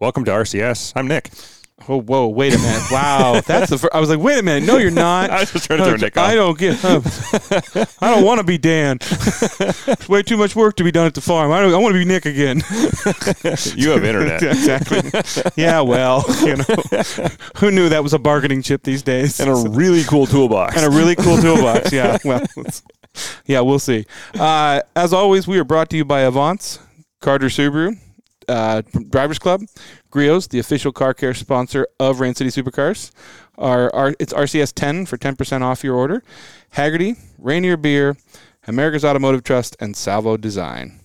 [0.00, 0.92] Welcome to RCS.
[0.94, 1.28] I'm Nick.
[1.88, 2.82] Oh, whoa, wait a minute.
[2.92, 3.40] Wow.
[3.46, 3.92] That's the first.
[3.92, 4.64] I was like, wait a minute.
[4.64, 5.30] No, you're not.
[5.32, 6.28] I was just trying to throw Nick off.
[6.28, 6.84] I don't get
[8.00, 8.98] I don't want to be Dan.
[9.00, 11.50] It's way too much work to be done at the farm.
[11.50, 12.58] I, don't, I want to be Nick again.
[13.74, 14.40] You have internet.
[14.40, 15.02] exactly.
[15.56, 16.64] Yeah, well, you know,
[17.56, 19.40] who knew that was a bargaining chip these days?
[19.40, 20.76] and a really cool toolbox.
[20.76, 21.92] and a really cool toolbox.
[21.92, 22.44] Yeah, well,
[23.46, 24.06] yeah, we'll see.
[24.38, 26.78] Uh, as always, we are brought to you by Avance,
[27.20, 27.98] Carter Subaru,
[28.48, 29.62] uh, Drivers Club,
[30.10, 33.10] Griot's, the official car care sponsor of Rain City Supercars.
[33.56, 36.22] Our, our it's RCS 10 for 10% off your order.
[36.76, 38.16] Hagerty, Rainier Beer,
[38.66, 40.97] America's Automotive Trust, and Salvo Design.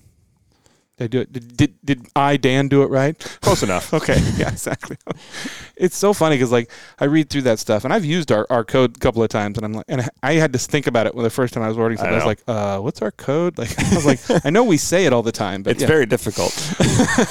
[1.04, 1.34] Did I do it?
[1.34, 3.18] Did, did, did I, Dan, do it right?
[3.42, 3.92] Close enough.
[4.04, 4.98] Okay, yeah, exactly.
[5.78, 8.66] it's so funny because like I read through that stuff, and I've used our, our
[8.66, 11.16] code a couple of times, and I'm like, and I had to think about it
[11.16, 12.14] when the first time I was ordering something.
[12.14, 13.58] I, was like, uh, what's our code?
[13.58, 15.88] Like, I was like, I know we say it all the time, but It's yeah.
[15.88, 16.54] very difficult.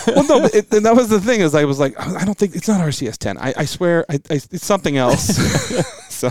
[0.06, 2.38] well, no, but it, and that was the thing is I was like, I don't
[2.38, 3.38] think it's not RCS 10.
[3.38, 5.36] I, I swear, I, I, it's something else.
[6.08, 6.30] so,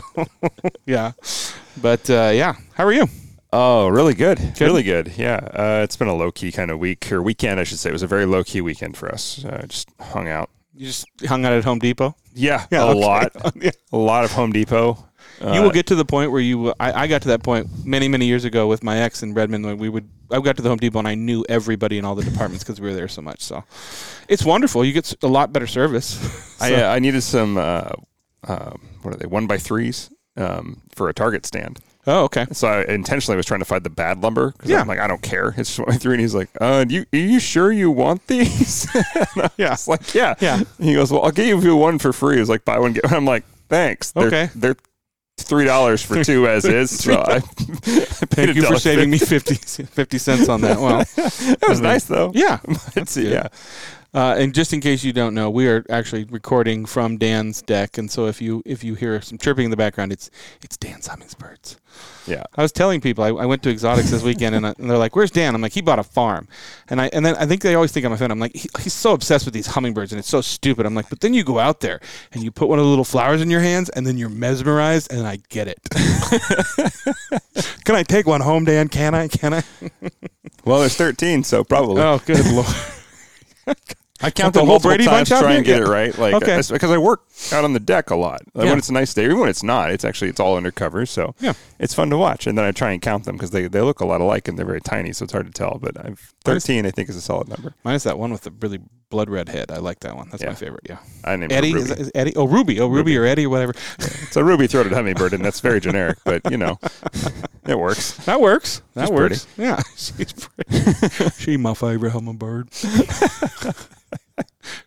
[0.86, 1.12] yeah,
[1.82, 3.08] but uh, yeah, how are you?
[3.54, 4.40] Oh, really good.
[4.62, 5.14] Really good.
[5.18, 5.36] Yeah.
[5.54, 7.90] Uh, it's been a low key kind of week or weekend, I should say.
[7.90, 9.44] It was a very low key weekend for us.
[9.44, 10.50] Uh, just hung out.
[10.74, 12.16] You just hung out at Home Depot.
[12.34, 13.00] Yeah, Yeah, a okay.
[13.00, 13.56] lot.
[13.62, 13.72] Yeah.
[13.92, 15.06] A lot of Home Depot.
[15.42, 16.70] Uh, you will get to the point where you.
[16.80, 19.66] I, I got to that point many, many years ago with my ex in Redmond.
[19.66, 22.16] When we would, I got to the Home Depot and I knew everybody in all
[22.16, 23.42] the departments because we were there so much.
[23.42, 23.64] So,
[24.30, 24.86] it's wonderful.
[24.86, 26.16] You get a lot better service.
[26.62, 27.90] I, So- uh, I needed some, uh,
[28.48, 28.72] uh,
[29.02, 31.80] what are they, one by threes um, for a Target stand.
[32.08, 32.46] Oh, okay.
[32.52, 34.82] So I intentionally was trying to find the bad lumber because Yeah.
[34.82, 35.50] I'm like, I don't care.
[35.58, 36.14] It's just one by three.
[36.14, 38.88] And he's like, uh, do you, are you sure you want these?
[39.58, 39.74] Yeah.
[39.74, 40.36] It's like, yeah.
[40.40, 40.62] Yeah.
[40.80, 42.38] He goes, well, I'll give you one for free.
[42.38, 43.14] It was like, buy one, get one.
[43.14, 44.12] I'm like, thanks.
[44.12, 44.50] They're, Okay.
[44.56, 44.76] They're
[45.40, 47.04] $3 for two as is.
[47.04, 50.80] So I, I paid Thank you for saving me 50, 50 cents on that.
[50.80, 52.32] Well, It was nice though.
[52.36, 52.60] yeah.
[53.16, 53.48] Yeah.
[54.14, 57.98] Uh, and just in case you don't know, we are actually recording from Dan's deck,
[57.98, 60.30] and so if you if you hear some chirping in the background, it's
[60.62, 61.78] it's Dan's hummingbirds.
[62.28, 62.44] Yeah.
[62.56, 64.98] I was telling people I, I went to exotics this weekend, and, I, and they're
[64.98, 66.48] like, "Where's Dan?" I'm like, "He bought a farm,"
[66.90, 68.32] and I and then I think they always think I'm a fan.
[68.32, 71.10] I'm like, he, "He's so obsessed with these hummingbirds, and it's so stupid." I'm like,
[71.10, 72.02] "But then you go out there
[72.34, 75.12] and you put one of the little flowers in your hands, and then you're mesmerized."
[75.12, 75.80] And I get it.
[77.86, 78.88] Can I take one home, Dan?
[78.90, 79.28] Can I?
[79.28, 79.64] Can I?
[80.66, 82.02] Well, there's 13, so probably.
[82.02, 82.68] Oh, good lord!
[84.24, 86.16] I count the whole Brady bunch out try and get it right.
[86.18, 86.54] Like, Okay.
[86.56, 88.42] I- because I work out on the deck a lot.
[88.54, 88.72] Like, Yeah.
[88.72, 91.06] When it's a nice day, even when it's not, it's actually it's all undercover.
[91.06, 91.54] So Yeah.
[91.80, 92.48] it's fun to watch.
[92.48, 94.58] And then I try and count them because they, they look a lot alike and
[94.58, 95.80] they're very tiny, so it's hard to tell.
[95.82, 96.66] But I've Nice.
[96.66, 97.74] 13, I think, is a solid number.
[97.84, 98.80] Minus that one with the really
[99.12, 99.70] blood red head.
[99.72, 100.30] I like that one.
[100.32, 100.50] That's Yeah.
[100.50, 100.86] my favorite.
[100.90, 100.98] Yeah.
[101.24, 101.88] I named Eddie it is, Ruby.
[101.96, 102.36] that- is Eddie?
[102.36, 102.80] Oh, Ruby.
[102.80, 103.18] Oh, Ruby, Ruby.
[103.18, 103.74] or Eddie or whatever.
[104.00, 106.80] It's a ruby-throated hummingbird, and that's very generic, but you know,
[107.68, 108.14] it works.
[108.26, 108.82] That works.
[108.96, 109.48] That She's works.
[109.58, 111.30] Yeah, she's pretty.
[111.38, 112.70] she my favorite hummingbird.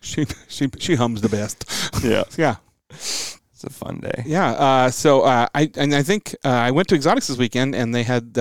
[0.01, 1.65] she she she hums the best.
[2.03, 2.55] Yeah, Yeah,
[2.89, 4.23] it's a fun day.
[4.25, 4.51] yeah.
[4.51, 7.93] Uh, so uh, I and I think uh, I went to Exotics this weekend, and
[7.93, 8.37] they had.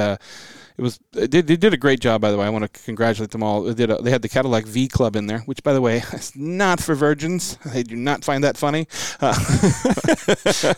[0.77, 2.45] It was they did, they did a great job by the way.
[2.47, 3.62] I want to congratulate them all.
[3.62, 5.99] They did a, they had the Cadillac V Club in there, which by the way
[6.12, 7.57] is not for virgins.
[7.65, 8.89] They do not find that funny,
[9.21, 9.35] uh,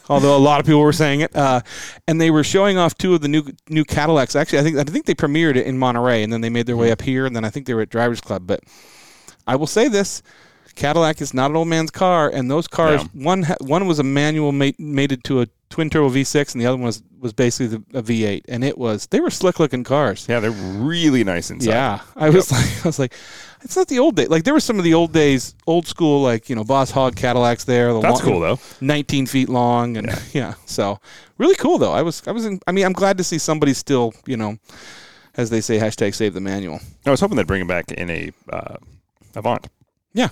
[0.10, 1.34] although a lot of people were saying it.
[1.34, 1.60] Uh,
[2.06, 4.36] and they were showing off two of the new new Cadillacs.
[4.36, 6.76] Actually, I think I think they premiered it in Monterey, and then they made their
[6.76, 8.46] way up here, and then I think they were at Drivers Club.
[8.46, 8.60] But
[9.46, 10.22] I will say this.
[10.74, 13.24] Cadillac is not an old man's car, and those cars No.
[13.24, 16.76] one one was a manual mate, mated to a twin turbo V6, and the other
[16.76, 20.26] one was was basically the, a V8, and it was they were slick looking cars.
[20.28, 21.70] Yeah, they're really nice inside.
[21.70, 23.14] Yeah, I was like, I was like,
[23.62, 24.26] it's not the old day.
[24.26, 27.16] Like there were some of the old days, old school, like you know, Boss Hog
[27.16, 27.92] Cadillacs there.
[27.92, 28.58] The that's long- cool though.
[28.80, 30.54] 19 feet long, and yeah.
[30.66, 31.00] so
[31.38, 31.92] really cool though.
[31.92, 34.58] I was, I was, in, I mean, I'm glad to see somebody still, you know,
[35.36, 36.80] as they say, hashtag save the manual.
[37.04, 38.76] I was hoping they'd bring it back in a uh,
[39.34, 39.66] Avant.
[40.12, 40.28] Yeah.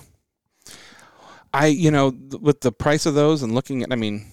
[1.53, 4.25] I, you know, th- with the price of those and looking at, I mean,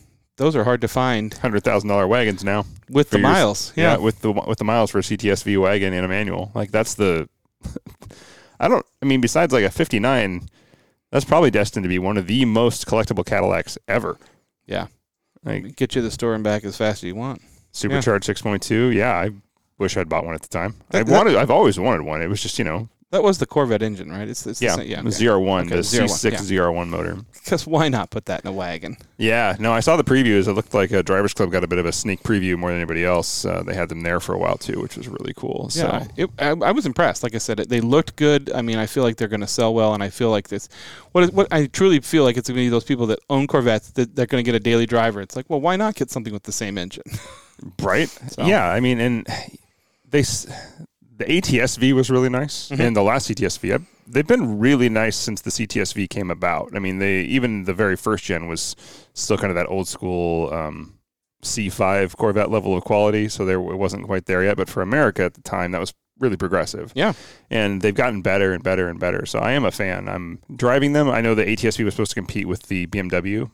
[0.43, 2.65] those are hard to find Hundred thousand dollar wagons now.
[2.91, 3.23] with the yours.
[3.33, 3.73] miles.
[3.77, 3.93] Yeah.
[3.93, 3.97] Yeah.
[3.99, 6.51] with the with the miles for a CTSV wagon and a manual.
[6.55, 7.29] Like that's the.
[8.61, 8.85] I don't.
[9.03, 10.49] I mean, besides like a '59,
[11.11, 14.19] that's probably destined to be one of the most collectible Cadillacs ever.
[14.67, 14.87] Yeah.
[15.45, 17.43] Like Get you to the store and back as fast as you want.
[17.73, 18.95] supercharged 6.2.
[18.95, 19.31] Yeah, I
[19.79, 20.75] wish I'd bought one at the time.
[20.93, 21.37] I That- that- wanted.
[21.37, 22.23] I've always wanted one.
[22.23, 22.89] It was just you know.
[23.13, 24.27] That was the Corvette engine, right?
[24.27, 25.03] It's, it's Yeah, the same, yeah.
[25.03, 26.39] the ZR1, Okay, the ZR1, C6 yeah.
[26.39, 27.19] ZR1 motor.
[27.35, 28.97] Because why not put that in a wagon?
[29.19, 30.49] Yeah, no, I saw the previews.
[30.49, 32.79] It looked like a Drivers Club got a bit of a sneak preview more than
[32.79, 33.45] anybody else.
[33.45, 35.69] Uh, they had them there for a while too, which was really cool.
[35.69, 37.23] So Yeah, it, I, I was impressed.
[37.23, 38.51] Like I said, it, they looked good.
[38.51, 40.71] I mean, I feel like they're going to sell well, and I feel like this.
[41.13, 43.47] What is, what I truly feel like it's going to be those people that own
[43.47, 45.21] Corvettes that they're going to get a daily driver.
[45.21, 47.05] It's like, well, why not get something with the same engine?
[47.83, 48.09] right?
[48.09, 49.27] So- Yeah, I mean, and
[50.11, 50.23] they
[51.25, 52.81] the ATSV was really nice, Mm-hmm.
[52.83, 56.71] and the last CTSV, I, they've been really nice since the CTSV came about.
[56.75, 58.77] I mean, they even the very first gen was
[59.15, 60.99] still kind of that old school um,
[61.43, 64.57] C5 Corvette level of quality, so there it wasn't quite there yet.
[64.57, 66.93] But for America at the time, that was really progressive.
[66.95, 67.15] Yeah.
[67.51, 69.27] and they've gotten better and better and better.
[69.27, 70.09] So I am a fan.
[70.09, 71.09] I'm driving them.
[71.11, 73.51] I know the ATSV was supposed to compete with the BMW,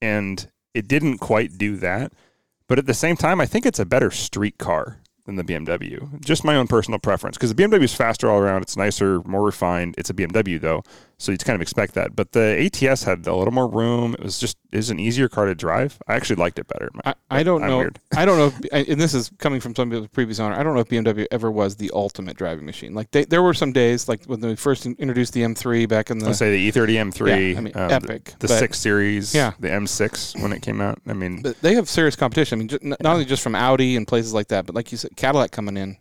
[0.00, 2.12] and it didn't quite do that.
[2.68, 6.20] But at the same time, I think it's a better street car than the BMW.
[6.20, 8.62] Just my own personal preference because the BMW is faster all around.
[8.62, 9.94] It's nicer, more refined.
[9.98, 10.82] It's a BMW though,
[11.18, 12.14] so you kind of expect that.
[12.14, 14.14] But the ATS had a little more room.
[14.14, 15.98] It was just it was an easier car to drive.
[16.06, 16.90] I actually liked it better.
[17.04, 17.78] I, I don't I'm know.
[17.78, 18.00] weird.
[18.14, 18.52] I don't know.
[18.72, 20.54] If, and this is coming from somebody with a previous owner.
[20.54, 22.92] I don't know if BMW ever was the ultimate driving machine.
[22.94, 26.18] Like they, there were some days, like when they first introduced the M3 back in
[26.18, 26.34] the.
[26.34, 29.34] Say the E E30 M3, Yeah, I mean, um, epic, the, the but- six series,
[29.34, 29.52] Yeah.
[29.58, 31.00] the M6 when it came out.
[31.06, 32.58] I mean, but they have serious competition.
[32.58, 34.98] I mean, ju- not only just from Audi and places like that, but like you
[34.98, 35.96] said, Cadillac coming in.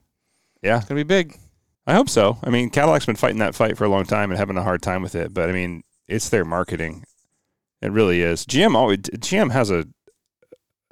[0.61, 1.37] yeah, It's gonna be big.
[1.87, 2.39] I hope so.
[2.43, 4.81] I mean, Cadillac's been fighting that fight for a long time and having a hard
[4.81, 5.33] time with it.
[5.33, 7.03] But I mean, it's their marketing.
[7.81, 8.45] It really is.
[8.45, 9.85] GM always GM has a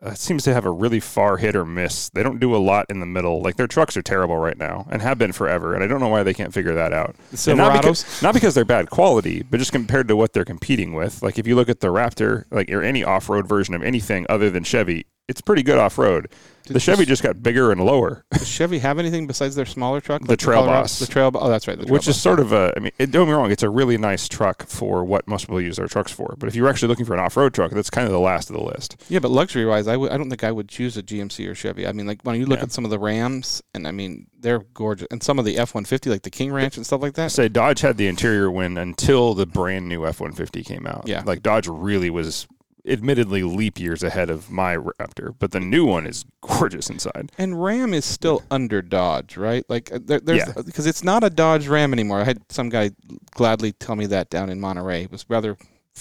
[0.03, 2.09] uh, seems to have a really far hit or miss.
[2.09, 3.41] They don't do a lot in the middle.
[3.41, 5.73] Like their trucks are terrible right now and have been forever.
[5.73, 7.15] And I don't know why they can't figure that out.
[7.31, 10.93] The not because, not because they're bad quality, but just compared to what they're competing
[10.93, 11.23] with.
[11.23, 14.49] Like if you look at the Raptor, like or any off-road version of anything other
[14.49, 16.29] than Chevy, it's pretty good off-road.
[16.65, 18.23] The Chevy just got bigger and lower.
[18.31, 20.21] Does Chevy have anything besides their smaller truck?
[20.21, 20.99] The like Trail Colorado- Boss.
[20.99, 21.29] The Trail.
[21.35, 21.77] Oh, that's right.
[21.77, 22.71] The Trail which is sort of a.
[22.77, 25.41] I mean, it, don't get me wrong, it's a really nice truck for what most
[25.41, 26.35] people use their trucks for.
[26.39, 28.55] But if you're actually looking for an off-road truck, that's kind of the last of
[28.55, 28.95] the list.
[29.09, 31.53] Yeah, but luxury wise, I w- I don't think I would choose a GMC or
[31.55, 31.85] Chevy.
[31.85, 32.63] I mean, like when you look Yeah.
[32.63, 35.75] at some of the Rams, and I mean they're gorgeous, and some of the F
[35.75, 37.31] one fifty, like the King Ranch and stuff like that.
[37.33, 41.03] Say Dodge had the interior win until the brand new F-150 came out.
[41.07, 41.23] Yeah.
[41.25, 42.47] like Dodge really was,
[42.88, 45.33] admittedly, leap years ahead of my Raptor.
[45.39, 47.31] But the new one is gorgeous inside.
[47.38, 49.63] And Ram is still under Dodge, right?
[49.69, 50.62] Like uh, there, there's Yeah.
[50.65, 52.19] because it's not a Dodge Ram anymore.
[52.21, 52.91] I had some guy
[53.31, 55.03] gladly tell me that down in Monterey.
[55.03, 55.57] It was rather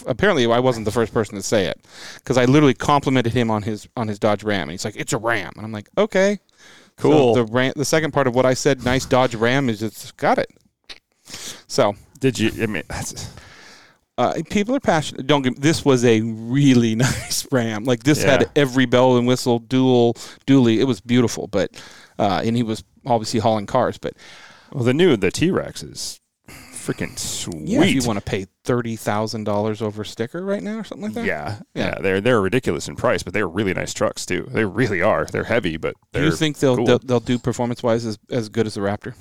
[0.06, 1.84] apparently I wasn't the first person to say it
[2.16, 5.12] because I literally complimented him on his on his Dodge Ram, and he's like, "It's
[5.12, 6.40] a Ram," and I'm like, "Okay,
[6.98, 7.34] So Cool.
[7.34, 10.38] the Ram, the second part of what I said, nice Dodge Ram, is it's got
[10.38, 10.50] it.
[11.66, 12.50] So Did you?
[12.62, 13.30] I mean, that's,
[14.18, 15.26] uh, people are passionate.
[15.26, 17.84] Don't get this was a really nice Ram.
[17.84, 18.32] Like this Yeah.
[18.32, 20.14] had every bell and whistle, dual,
[20.46, 20.78] dually.
[20.78, 21.70] It was beautiful, but
[22.18, 23.98] uh, and he was obviously hauling cars.
[23.98, 24.14] But
[24.72, 27.68] well, the new the T-Rex is freaking sweet.
[27.68, 31.04] yeah, if you want to pay thirty thousand dollars over sticker right now or something
[31.04, 31.24] like that.
[31.24, 31.86] Yeah, Yeah.
[31.86, 34.48] yeah, they're they're ridiculous in price, but they're really nice trucks too.
[34.50, 35.24] They really are.
[35.24, 36.84] They're heavy, but Do they're you think they'll cool.
[36.86, 39.14] they'll, they'll do performance wise as, as good as the Raptor?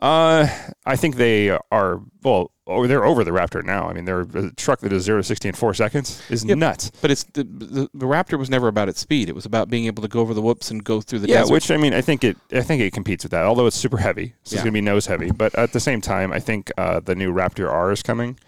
[0.00, 0.46] Uh,
[0.86, 2.00] I think they are.
[2.22, 3.88] Well, oh, they're over the Raptor now.
[3.88, 6.92] I mean, they're a truck that is zero to sixty in four seconds is nuts.
[7.02, 9.28] But it's the, the the Raptor was never about its speed.
[9.28, 11.38] It was about being able to go over the whoops and go through the yeah,
[11.40, 11.52] desert.
[11.52, 12.36] which I mean, I think it.
[12.52, 13.44] I think it competes with that.
[13.44, 14.58] Although it's super heavy, so Yeah.
[14.58, 15.32] it's gonna be nose heavy.
[15.32, 18.38] But at the same time, I think uh, the new Raptor R is coming,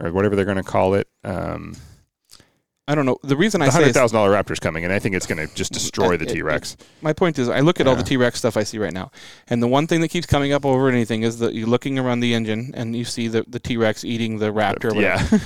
[0.00, 1.08] or whatever they're gonna call it.
[1.24, 1.76] Um,
[2.90, 3.18] I don't know.
[3.22, 5.26] The reason I the say hundred thousand dollar Raptor is coming, and I think it's
[5.26, 6.76] gonna just destroy the Uh, T Rex.
[7.02, 9.10] my point is, I look at all the T Rex stuff I see right now,
[9.48, 12.20] and the one thing that keeps coming up over anything is that you're looking around
[12.20, 15.00] the engine and you see the, the T Rex eating the Raptor, whatever,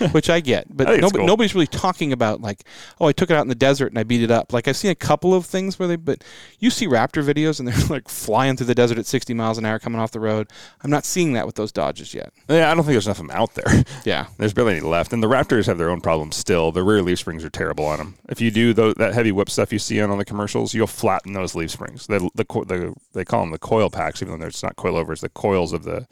[0.04, 1.26] Yeah, which I get, but I nobody, cool.
[1.26, 2.64] nobody's really talking about like,
[3.00, 4.52] oh, I took it out in the desert and I beat it up.
[4.52, 6.24] Like I've seen a couple of things where they, but
[6.58, 9.66] you see Raptor videos and they're like flying through the desert at 60 miles an
[9.66, 10.48] hour coming off the road.
[10.82, 12.32] I'm not seeing that with those Dodges yet.
[12.48, 12.70] yeah.
[12.70, 13.84] I don't think there's enough of them out there.
[14.04, 16.72] Yeah, There's barely any left, and the Raptors have their own problems still.
[16.72, 18.14] The rear leaf springs are terrible on them.
[18.28, 20.86] If you do tho- that heavy whip stuff you see on all the commercials, you'll
[20.86, 22.06] flatten those leaf springs.
[22.06, 25.20] The, the, the they call them the coil packs, even though it's not coilovers.
[25.20, 26.06] The coils of the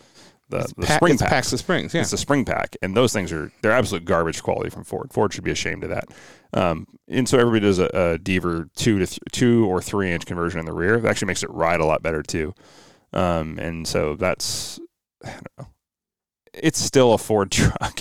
[0.49, 1.31] the, the Pa- spring packs.
[1.31, 1.95] packs of springs.
[1.95, 5.11] Yeah, It's the spring pack, and those things are they're absolute garbage quality from Ford.
[5.13, 6.05] Ford should be ashamed of that.
[6.53, 10.27] Um, and so everybody does a, a Deaver two to th- two or three inch
[10.27, 10.99] conversion in the rear.
[11.01, 12.53] That actually makes it ride a lot better too.
[13.15, 14.79] Um, and so that's
[15.25, 15.67] I don't know.
[16.53, 18.01] It's still a Ford truck.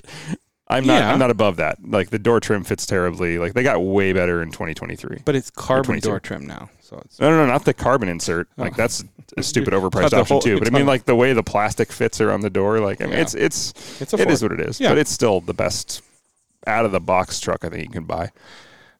[0.71, 0.99] I'm not.
[0.99, 1.11] Yeah.
[1.13, 1.77] I'm not above that.
[1.85, 3.37] Like the door trim fits terribly.
[3.37, 5.19] Like they got way better in 2023.
[5.25, 6.07] but it's carbon 22.
[6.07, 8.47] door trim now, so it's No, no, no, not the carbon insert.
[8.57, 8.75] Like Oh.
[8.77, 9.03] that's
[9.37, 10.57] a stupid overpriced option whole- too.
[10.59, 12.79] But I mean, like the way the plastic fits around the door.
[12.79, 13.21] Like I mean, Yeah.
[13.21, 14.79] it's it's it's a it what it is.
[14.79, 14.89] Yeah.
[14.89, 16.01] But it's still the best
[16.67, 18.23] out of the box truck I think you can buy.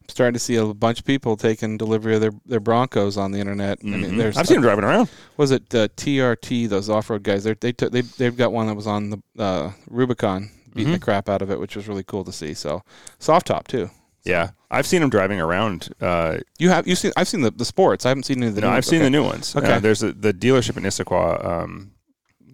[0.02, 3.30] I'm starting to see a bunch of people taking delivery of their, their Broncos on
[3.30, 3.78] the internet.
[3.84, 4.16] I mean, Mhm.
[4.18, 5.08] there's I've seen them driving around.
[5.36, 7.44] was it uh, TRT those off road guys?
[7.44, 10.98] They're, they took they they've got one that was on the uh, Rubicon beating the
[10.98, 11.02] Mhm.
[11.02, 12.54] crap out of it, which was really cool to see.
[12.54, 12.82] So
[13.18, 13.90] soft top too.
[14.24, 15.88] Yeah, I've seen them driving around.
[16.00, 17.10] Uh, You have you seen?
[17.16, 18.06] I've seen the, the sports.
[18.06, 18.60] I haven't seen any of the.
[18.60, 18.86] no, new I've ones.
[18.86, 19.04] seen Okay.
[19.06, 19.56] the new ones.
[19.56, 19.72] Okay.
[19.72, 21.44] Uh, there's a, the dealership in Issaquah.
[21.44, 21.90] Um,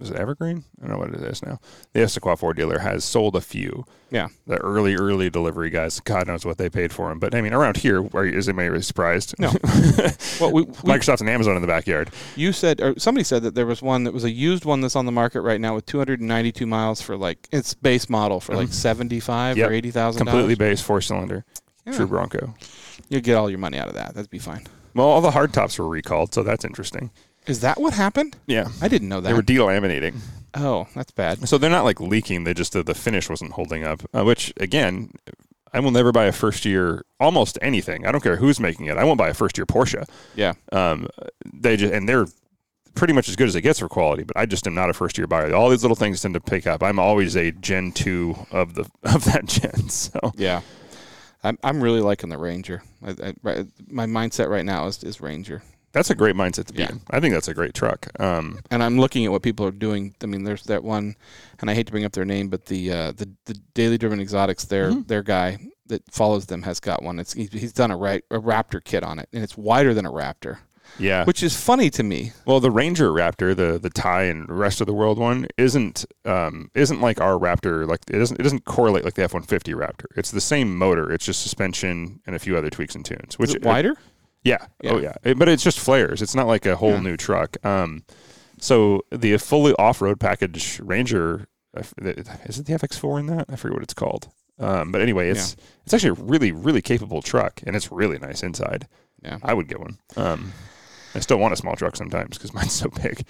[0.00, 0.64] is it Evergreen?
[0.78, 1.58] I don't know what it is now.
[1.92, 3.84] The Issaquah Ford dealer has sold a few.
[4.10, 4.28] Yeah.
[4.46, 7.18] The early, early delivery guys, God knows what they paid for them.
[7.18, 9.34] But I mean, around here, are, is anybody really surprised?
[9.38, 9.52] No.
[10.40, 12.10] well, we, we, Microsoft and Amazon in the backyard.
[12.36, 14.96] you said, or somebody said that there was one that was a used one that's
[14.96, 18.72] on the market right now with 292 miles for like its base model for like
[18.72, 19.60] 75 Mm-hmm.
[19.60, 19.70] Yep.
[19.70, 21.44] or 80,000 Completely base four cylinder.
[21.86, 21.92] Yeah.
[21.94, 22.54] True Bronco.
[23.08, 24.14] You get all your money out of that.
[24.14, 24.66] That'd be fine.
[24.94, 27.10] Well, all the hard tops were recalled, so that's interesting.
[27.48, 28.36] Is that what happened?
[28.46, 28.68] Yeah.
[28.80, 29.28] I didn't know that.
[29.28, 30.16] They were delaminating.
[30.54, 31.48] oh, that's bad.
[31.48, 32.44] So they're not like leaking.
[32.44, 35.10] They just, the, the finish wasn't holding up, uh, which again,
[35.72, 38.06] I will never buy a first year almost anything.
[38.06, 38.96] I don't care who's making it.
[38.96, 40.04] I won't buy a first year Porsche.
[40.34, 40.54] Yeah.
[40.72, 41.08] Um,
[41.52, 42.26] they just, and they're
[42.94, 44.92] pretty much as good as it gets for quality, but I just am not a
[44.94, 45.54] first year buyer.
[45.54, 46.82] All these little things tend to pick up.
[46.82, 49.70] I'm always a Gen 2 of the, of that gen.
[49.88, 50.62] So Yeah.
[51.44, 52.82] I'm, I'm really liking the Ranger.
[53.06, 55.62] I, I, my mindset right now is, is Ranger.
[55.92, 56.90] That's a great mindset to be Yeah.
[56.90, 57.00] in.
[57.10, 58.08] I think that's a great truck.
[58.20, 60.14] Um, and I'm looking at what people are doing.
[60.22, 61.16] I mean, there's that one,
[61.60, 64.20] and I hate to bring up their name, but the uh, the the Daily Driven
[64.20, 65.06] Exotics, their Mhm.
[65.08, 67.18] their guy that follows them has got one.
[67.18, 70.04] It's he's, he's done a right a Raptor kit on it, and it's wider than
[70.04, 70.58] a Raptor,
[70.98, 71.24] yeah.
[71.24, 72.32] which is funny to me.
[72.44, 76.70] Well, the Ranger Raptor, the the Thai and rest of the world one, isn't um,
[76.74, 77.88] isn't like our Raptor.
[77.88, 80.04] Like it doesn't it doesn't correlate like the F one fifty Raptor.
[80.16, 81.10] It's the same motor.
[81.10, 83.38] It's just suspension and a few other tweaks and tunes.
[83.38, 83.94] Which Is it wider?
[84.44, 84.66] Yeah.
[84.82, 84.92] Yeah.
[84.92, 85.14] Oh yeah.
[85.24, 86.22] It- but it's just flares.
[86.22, 87.00] It's not like a whole Yeah.
[87.00, 87.56] new truck.
[87.64, 88.04] Um,
[88.60, 93.46] so the fully off road package Ranger is it the FX four in that?
[93.48, 94.28] I forget what it's called.
[94.58, 95.54] Um, but anyway, it's
[95.84, 98.88] it's actually a really really capable truck and it's really nice inside.
[99.22, 99.38] Yeah.
[99.42, 99.98] I would get one.
[100.16, 100.52] Um,
[101.14, 103.24] I still want a small truck sometimes because mine's so big.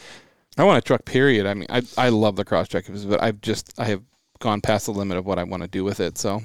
[0.56, 1.04] I want a truck.
[1.04, 1.46] Period.
[1.46, 4.02] I mean, I I love the Crosstrek, but I've just I have
[4.40, 6.16] gone past the limit of what I want to do with it.
[6.18, 6.42] So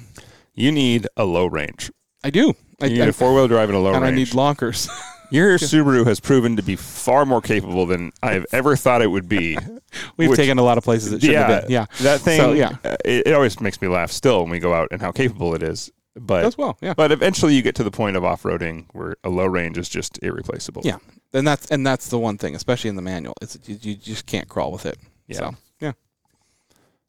[0.54, 1.90] You need a low range.
[2.22, 2.54] I do.
[2.80, 4.88] I, You need I- a four wheel drive and a low and I need lonkers.
[5.30, 9.08] Your Subaru has proven to be far more capable than I have ever thought it
[9.08, 9.56] would be.
[10.16, 11.70] We've Which- taken a lot of places it shouldn't yeah, have been.
[11.72, 11.86] Yeah.
[12.02, 12.40] that thing.
[12.40, 12.76] So, yeah.
[12.84, 15.54] uh, it, it always makes me laugh still when we go out and how capable
[15.54, 15.90] it is.
[16.16, 16.78] But as well.
[16.80, 16.94] Yeah.
[16.94, 19.88] but eventually you get to the point of off roading where a low range is
[19.88, 20.82] just irreplaceable.
[20.84, 20.98] Yeah.
[21.32, 24.26] And that's and that's the one thing, especially in the manual, is you, you just
[24.26, 24.96] can't crawl with it.
[25.26, 25.38] Yeah.
[25.38, 25.92] So yeah.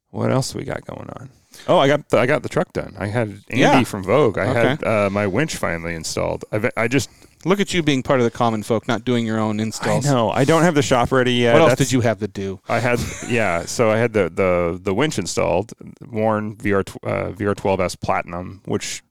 [0.10, 1.30] What else we got going on?
[1.68, 2.96] Oh, I got the, I got the truck done.
[2.98, 3.84] I had Andy Yeah.
[3.84, 4.38] from Vogue.
[4.38, 4.70] I Okay.
[4.70, 6.46] had uh, my winch finally installed.
[6.52, 7.10] I've, I just
[7.48, 10.04] Look at you being part of the common folk, not doing your own installs.
[10.08, 11.54] I know I don't have the shop ready yet.
[11.54, 12.60] What else That's- did you have to do?
[12.68, 15.72] I had yeah, so I had the the the winch installed,
[16.10, 19.04] Warn VR uh, VR12s Platinum, which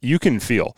[0.00, 0.76] you can feel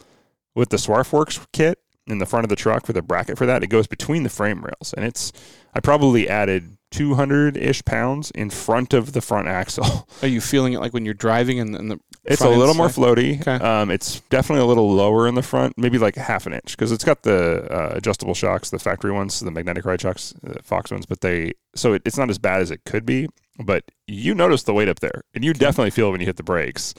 [0.54, 3.62] with the Swarfworks kit in the front of the truck for the bracket for that.
[3.62, 5.32] It goes between the frame rails, and it's
[5.74, 10.08] I probably added 200 ish pounds in front of the front axle.
[10.22, 12.88] Are you feeling it like when you're driving and, and the It's a little more
[12.88, 13.40] floaty.
[13.40, 13.64] Okay.
[13.64, 16.92] Um, it's definitely a little lower in the front, maybe like half an inch, because
[16.92, 20.90] it's got the uh, adjustable shocks, the factory ones, the magnetic ride shocks, the Fox
[20.90, 21.06] ones.
[21.06, 23.28] But they so it, it's not as bad as it could be.
[23.62, 26.42] But you notice the weight up there, and you definitely feel when you hit the
[26.42, 26.94] brakes.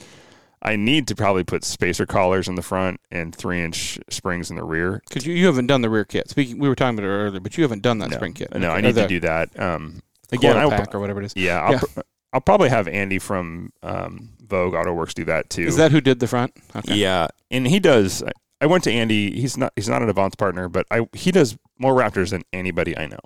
[0.62, 4.56] I need to probably put spacer collars in the front and three inch springs in
[4.56, 5.02] the rear.
[5.08, 6.30] Because you, you haven't done the rear kit.
[6.30, 8.50] Speaking, we were talking about it earlier, but you haven't done that no, spring kit.
[8.54, 8.78] no, Okay.
[8.78, 9.58] I need to do that.
[9.58, 11.32] Um, again, I pack or whatever it is.
[11.36, 11.80] yeah, I'll, Yeah.
[11.80, 12.00] pr-
[12.32, 15.64] I'll probably have Andy from um, Vogue Auto Works do that too.
[15.64, 16.52] Is that who did the front?
[16.76, 16.94] Okay.
[16.94, 18.22] Yeah, and he does.
[18.60, 19.38] I went to Andy.
[19.38, 19.72] He's not.
[19.76, 23.18] He's not an Avance partner, but I he does more Raptors than anybody I know.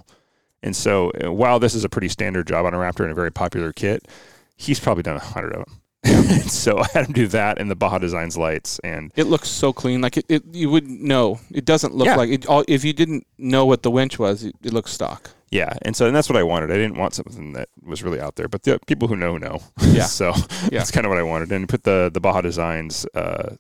[0.63, 3.15] And so, uh, while this is a pretty standard job on a Raptor and a
[3.15, 4.09] very popular kit,
[4.57, 5.83] he's probably done a hundred of them.
[6.49, 9.73] so I had him do that and the Baja Designs lights, and It looks so
[9.73, 10.01] clean.
[10.01, 11.41] Like it, it you wouldn't know.
[11.53, 12.17] It doesn't look Yeah.
[12.17, 12.47] like it.
[12.47, 15.31] All, if you didn't know what the winch was, it, it looks stock.
[15.51, 16.71] yeah, and so and that's what I wanted.
[16.71, 19.61] I didn't want something that was really out there, but the people who know know.
[19.81, 20.05] Yeah.
[20.21, 20.33] so
[20.71, 20.79] Yeah.
[20.81, 23.57] that's kind of what I wanted, and put the the Baja Designs, uh,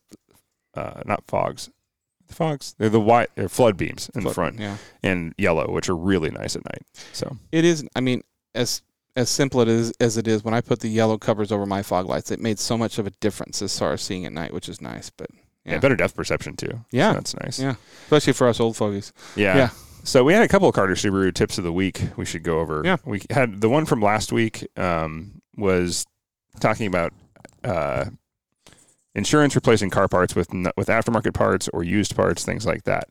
[0.74, 1.70] uh, not fogs.
[2.28, 2.74] Fogs.
[2.78, 3.30] They're the white.
[3.36, 4.58] They're flood beams in the front.
[4.58, 4.76] Yeah.
[5.02, 6.82] and yellow, which are really nice at night.
[7.12, 7.84] So It is.
[7.94, 8.22] I mean,
[8.54, 8.82] as
[9.16, 10.44] as simple it is as it is.
[10.44, 13.06] When I put the yellow covers over my fog lights, it made so much of
[13.06, 15.10] a difference as far as seeing at night, which is nice.
[15.10, 15.30] But
[15.64, 15.72] yeah.
[15.72, 15.78] Yeah.
[15.78, 16.84] better depth perception too.
[16.90, 17.10] Yeah.
[17.10, 17.58] So that's nice.
[17.58, 17.74] Yeah.
[18.04, 19.12] especially for us old fogies.
[19.34, 19.56] Yeah.
[19.56, 19.70] Yeah.
[20.04, 22.60] So we had a couple of Carter Subaru tips of the week we should go
[22.60, 22.82] over.
[22.84, 22.98] Yeah.
[23.04, 26.06] We had the one from last week um, was
[26.60, 27.12] talking about
[27.64, 28.04] uh,
[29.16, 33.10] insurance replacing car parts with with aftermarket parts or used parts, things like that.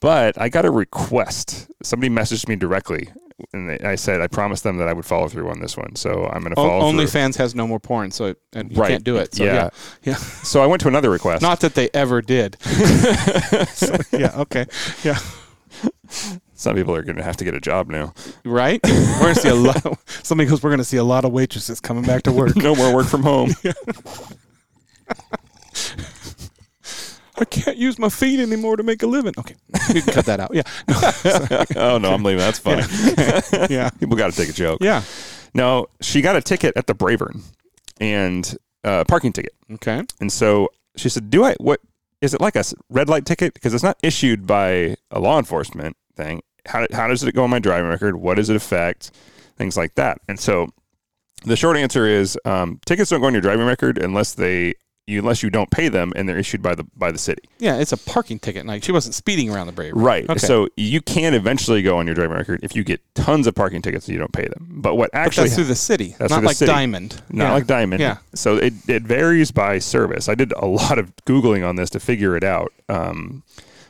[0.00, 1.68] But I got a request.
[1.82, 3.08] Somebody messaged me directly,
[3.52, 5.94] and they- I said I promised them that I would follow through on this one.
[5.96, 7.00] So I'm going to follow O- through.
[7.04, 8.88] OnlyFans has no more porn, so it, and you Right.
[8.90, 9.34] can't do it.
[9.34, 9.54] So, yeah.
[9.54, 9.70] yeah.
[10.04, 10.14] Yeah.
[10.46, 11.42] So I went to another request.
[11.42, 12.56] Not that they ever did.
[13.68, 14.32] So, yeah.
[14.40, 14.64] Okay.
[15.04, 15.18] Yeah.
[16.54, 18.14] Some people are going to have to get a job now.
[18.44, 18.80] Right.
[18.84, 19.98] We're gonna see a lot.
[20.22, 20.62] Somebody goes.
[20.62, 22.56] We're gonna see a lot of waitresses coming back to work.
[22.56, 23.50] no more work from home.
[27.38, 29.34] I can't use my feet anymore to make a living.
[29.38, 29.54] Okay,
[29.94, 30.52] you can cut that out.
[30.54, 30.62] Yeah,
[31.76, 32.38] oh no, I'm leaving.
[32.38, 32.82] That's funny.
[33.72, 34.78] yeah, People got to take a joke.
[34.80, 35.02] yeah.
[35.54, 37.40] No, she got a ticket at the Bravern
[38.00, 39.54] and uh, parking ticket.
[39.72, 40.02] Okay.
[40.20, 41.80] And so she said, "Do I what
[42.20, 45.96] is it like a red light ticket because it's not issued by a law enforcement
[46.14, 46.42] thing?
[46.66, 48.16] How how does it go on my driving record?
[48.16, 49.10] What does it affect?
[49.56, 50.68] Things like that." And so
[51.44, 54.74] the short answer is um, tickets don't go on your driving record unless they
[55.06, 57.42] you, unless you don't pay them and they're issued by the by the city.
[57.58, 58.66] Yeah, it's a parking ticket.
[58.66, 59.92] Like she wasn't speeding around the Brave.
[59.94, 60.28] Right.
[60.28, 60.38] Okay.
[60.38, 63.82] So you can eventually go on your driving record if you get tons of parking
[63.82, 64.66] tickets and you don't pay them.
[64.82, 66.70] But what actually But that's through the city, That's not like city.
[66.72, 67.22] Diamond.
[67.30, 67.52] not Yeah.
[67.52, 68.00] like Diamond.
[68.00, 68.18] Yeah.
[68.34, 70.28] So it, it varies by service.
[70.28, 72.72] I did a lot of Googling on this to figure it out.
[72.88, 73.44] Um,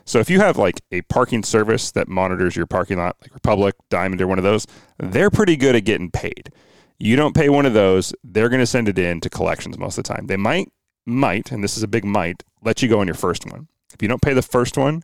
[0.04, 3.74] so if you have like a parking service that monitors your parking lot, like Republic,
[3.90, 4.66] Diamond, or one of those,
[4.98, 6.50] they're pretty good at getting paid.
[6.98, 9.98] You don't pay one of those, they're going to send it in to collections most
[9.98, 10.28] of the time.
[10.28, 10.72] They might,
[11.06, 13.68] might, and this is a big might, let you go on your first one.
[13.94, 15.02] If you don't pay the first one,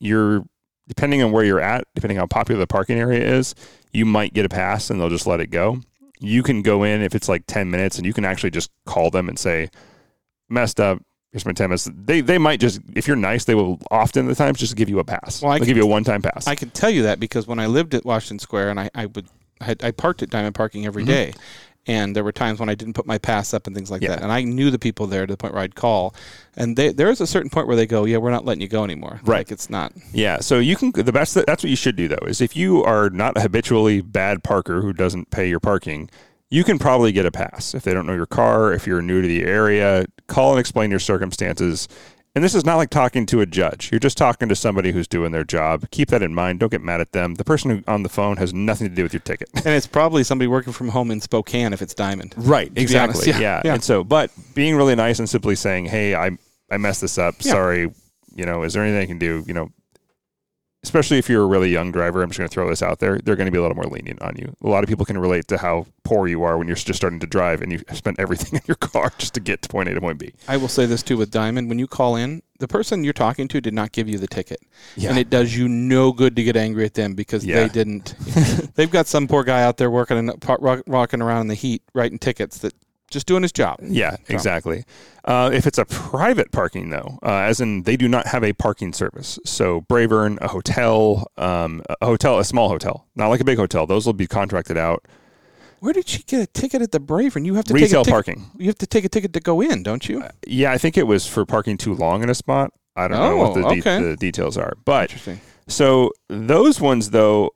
[0.00, 0.44] you're
[0.88, 3.54] depending on where you're at, depending on how popular the parking area is,
[3.92, 5.80] you might get a pass and they'll just let it go.
[6.20, 9.10] You can go in if it's like 10 minutes and you can actually just call
[9.10, 9.70] them and say,
[10.48, 11.00] messed up.
[11.30, 11.90] Here's my 10 minutes.
[11.94, 14.98] They, they might just, if you're nice, they will often the times just give you
[14.98, 15.42] a pass.
[15.42, 16.46] Well, I They'll can- give you a one time pass.
[16.46, 19.06] I can tell you that because when I lived at Washington Square and I, I
[19.06, 19.28] would
[19.60, 21.06] I, I parked at Diamond Parking every Mhm.
[21.06, 21.32] day,
[21.88, 24.10] and there were times when I didn't put my pass up and things like Yeah.
[24.10, 26.14] that, and I knew the people there to the point where I'd call,
[26.56, 28.68] and they, there is a certain point where they go, yeah, we're not letting you
[28.68, 29.18] go anymore.
[29.24, 29.38] Right.
[29.38, 29.92] Like it's not.
[30.12, 32.84] Yeah, so you can the best that's what you should do though is if you
[32.84, 36.08] are not a habitually bad parker who doesn't pay your parking,
[36.50, 39.20] you can probably get a pass if they don't know your car, if you're new
[39.20, 41.88] to the area, call and explain your circumstances.
[42.34, 43.90] And this is not like talking to a judge.
[43.90, 45.90] You're just talking to somebody who's doing their job.
[45.90, 46.60] Keep that in mind.
[46.60, 47.34] Don't get mad at them.
[47.34, 49.48] The person who on the phone has nothing to do with your ticket.
[49.54, 52.34] And it's probably somebody working from home in Spokane if it's Diamond.
[52.36, 53.26] Right, exactly.
[53.26, 53.74] Yeah, Yeah, yeah.
[53.74, 56.38] And so, but being really nice and simply saying, "Hey, I
[56.70, 57.34] I messed this up.
[57.40, 57.52] Yeah.
[57.52, 57.90] Sorry.
[58.34, 59.44] You know, is there anything I can do?
[59.46, 59.70] You know,
[60.84, 63.18] especially if you're a really young driver, I'm just going to throw this out there.
[63.18, 64.54] They're going to be a little more lenient on you.
[64.62, 67.18] A lot of people can relate to how poor you are when you're just starting
[67.20, 69.94] to drive and you spent everything in your car just to get to point A
[69.94, 70.32] to point B.
[70.46, 73.48] I will say this too with Diamond: when you call in, the person you're talking
[73.48, 74.60] to did not give you the ticket,
[74.96, 75.10] Yeah.
[75.10, 77.62] and it does you no good to get angry at them because Yeah.
[77.62, 78.14] they didn't.
[78.74, 80.30] They've got some poor guy out there working
[80.60, 82.72] rock- rocking around in the heat, writing tickets that
[83.10, 83.78] just doing his job.
[83.82, 84.84] Yeah, exactly.
[85.24, 88.52] Uh, if it's a private parking, though, uh, as in they do not have a
[88.52, 89.38] parking service.
[89.44, 93.86] So Bravern, a hotel, um, a hotel, a small hotel, not like a big hotel.
[93.86, 95.04] Those will be contracted out.
[95.80, 97.44] Where did she get a ticket at the Bravern?
[97.46, 98.50] You have to Retail take a tic- parking.
[98.58, 100.24] You have to take a ticket to go in, don't you?
[100.46, 102.72] Yeah, I think it was for parking too long in a spot.
[102.96, 104.02] I don't know what the, Oh, de- okay.
[104.02, 104.72] the details are.
[104.84, 105.40] But Interesting.
[105.68, 107.52] so those ones, though,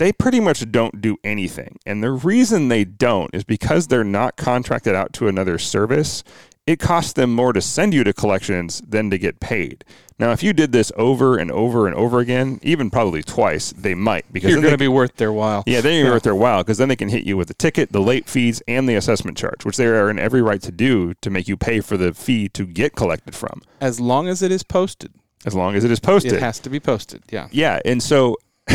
[0.00, 1.78] they pretty much don't do anything.
[1.84, 6.24] And the reason they don't is because they're not contracted out to another service.
[6.66, 9.84] It costs them more to send you to collections than to get paid.
[10.18, 13.94] Now, if you did this over and over and over again, even probably twice, they
[13.94, 15.64] might because You're going to be worth their while.
[15.66, 16.10] yeah, they're Yeah.
[16.10, 18.62] worth their while because then they can hit you with the ticket, the late fees,
[18.68, 21.56] and the assessment charge, which they are in every right to do to make you
[21.56, 25.12] pay for the fee to get collected from, As long as it is posted,
[25.44, 26.32] as long as it is posted.
[26.34, 27.22] it has to be posted.
[27.30, 27.48] Yeah.
[27.50, 28.36] yeah, and so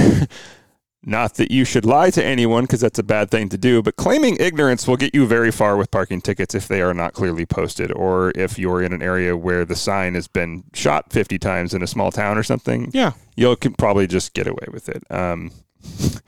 [1.07, 3.95] not that you should lie to anyone because that's a bad thing to do, but
[3.95, 7.45] claiming ignorance will get you very far with parking tickets if they are not clearly
[7.45, 11.73] posted or if you're in an area where the sign has been shot 50 times
[11.73, 12.89] in a small town or something.
[12.93, 13.11] Yeah.
[13.35, 15.03] you'll can probably just get away with it.
[15.11, 15.51] Um,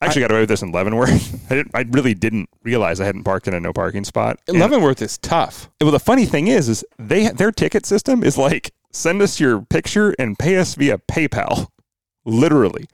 [0.00, 1.34] I actually got away with this in Leavenworth.
[1.50, 4.38] I, didn't, I really didn't realize I hadn't parked in a no parking spot.
[4.46, 5.70] And- Leavenworth is tough.
[5.80, 9.62] well, the funny thing is, is they their ticket system is like send us your
[9.62, 11.68] picture and pay us via PayPal,
[12.24, 12.86] literally.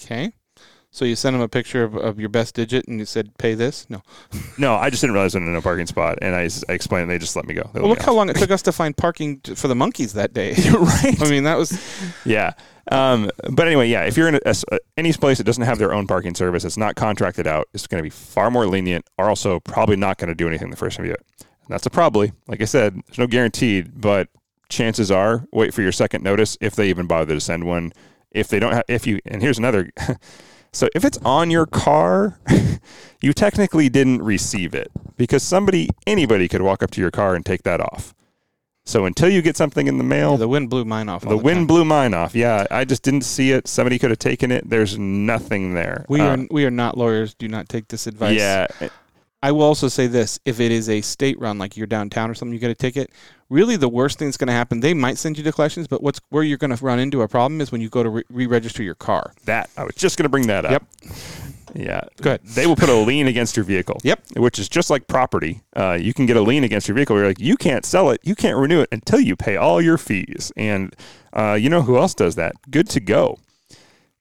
[0.00, 0.32] Okay.
[0.90, 3.54] So you sent them a picture of, of your best digit and you said, pay
[3.54, 3.90] this?
[3.90, 4.00] No.
[4.58, 7.10] No, I just didn't realize I was in a parking spot, and I explained, and
[7.10, 7.68] they just let me go.
[7.74, 10.12] They Well, look how long it took us to find parking t- for the monkeys
[10.12, 10.50] that day.
[10.72, 11.20] right.
[11.20, 11.76] I mean, that was
[12.24, 12.52] Yeah.
[12.92, 15.92] Um, but anyway, yeah, if you're in a, a- any place that doesn't have their
[15.92, 19.28] own parking service, it's not contracted out, it's going to be far more lenient, are
[19.28, 21.26] also probably not going to do anything the first time you do it.
[21.40, 22.32] And that's a probably.
[22.46, 24.28] Like I said, there's no guaranteed, but
[24.68, 27.92] chances are wait for your second notice if they even bother to send one.
[28.34, 29.90] If they don't have, if you, and here's another.
[30.72, 32.38] so if it's on your car,
[33.22, 37.46] you technically didn't receive it because somebody, anybody could walk up to your car and
[37.46, 38.14] take that off.
[38.86, 41.24] So until you get something in the mail, the wind blew mine off.
[41.24, 41.66] all the, wind time.
[41.68, 42.34] blew mine off.
[42.34, 43.66] Yeah, I just didn't see it.
[43.66, 44.68] Somebody could have taken it.
[44.68, 46.04] There's nothing there.
[46.10, 47.32] We Uh, are we are not lawyers.
[47.34, 48.36] Do not take this advice.
[48.38, 48.66] yeah,
[49.44, 52.34] I will also say this: if it is a state run, like you're downtown or
[52.34, 53.10] something, you get a ticket.
[53.50, 56.02] Really, the worst thing that's going to happen, they might send you to collections, but
[56.02, 58.22] what's where you're going to run into a problem is when you go to re-
[58.30, 59.34] re-register your car.
[59.44, 60.72] that I was just going to bring that up.
[60.72, 60.84] Yep.
[61.74, 62.00] Yeah.
[62.22, 62.42] Good.
[62.42, 64.00] They will put a lien against your vehicle.
[64.02, 64.38] Yep.
[64.38, 65.60] Which is just like property.
[65.76, 67.16] Uh, you can get a lien against your vehicle.
[67.16, 69.98] You're like, you can't sell it, you can't renew it until you pay all your
[69.98, 70.52] fees.
[70.56, 70.96] And
[71.34, 72.54] uh, you know who else does that?
[72.70, 73.38] Good to go.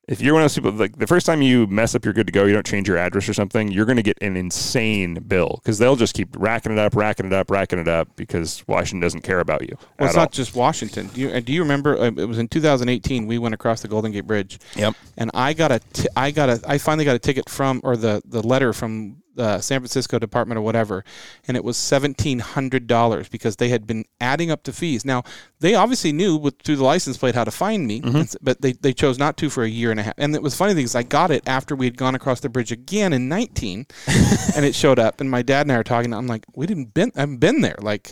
[0.08, 2.28] If you're one of those people, like the first time you mess up you're good
[2.28, 5.16] to go, you don't change your address or something, you're going to get an insane
[5.16, 8.66] bill because they'll just keep racking it up, racking it up, racking it up because
[8.68, 9.78] Washington doesn't care about you.
[9.98, 10.24] Well, it's at all.
[10.24, 11.08] not just Washington.
[11.08, 11.98] Do you, uh, do you remember?
[11.98, 13.28] Uh, it was in 2018.
[13.28, 14.60] We went across the Golden Gate Bridge.
[14.76, 14.96] Yep.
[15.18, 17.96] And I got a, t- I got a, I finally got a ticket from, or
[17.96, 21.04] the the letter from the San Francisco Department or whatever,
[21.48, 25.06] and it was seventeen hundred dollars because they had been adding up to fees.
[25.06, 25.24] Now
[25.60, 28.38] they obviously knew with through the license plate how to find me, Mm-hmm.
[28.42, 30.14] but they, they chose not to for a year and a half.
[30.18, 30.94] And it was funny things.
[30.96, 33.86] I got it after we had gone across the bridge again in nineteen,
[34.56, 35.20] and it showed up.
[35.22, 36.14] And my dad and I are talking.
[36.14, 38.12] I'm like, we didn't been, I haven't been there, like.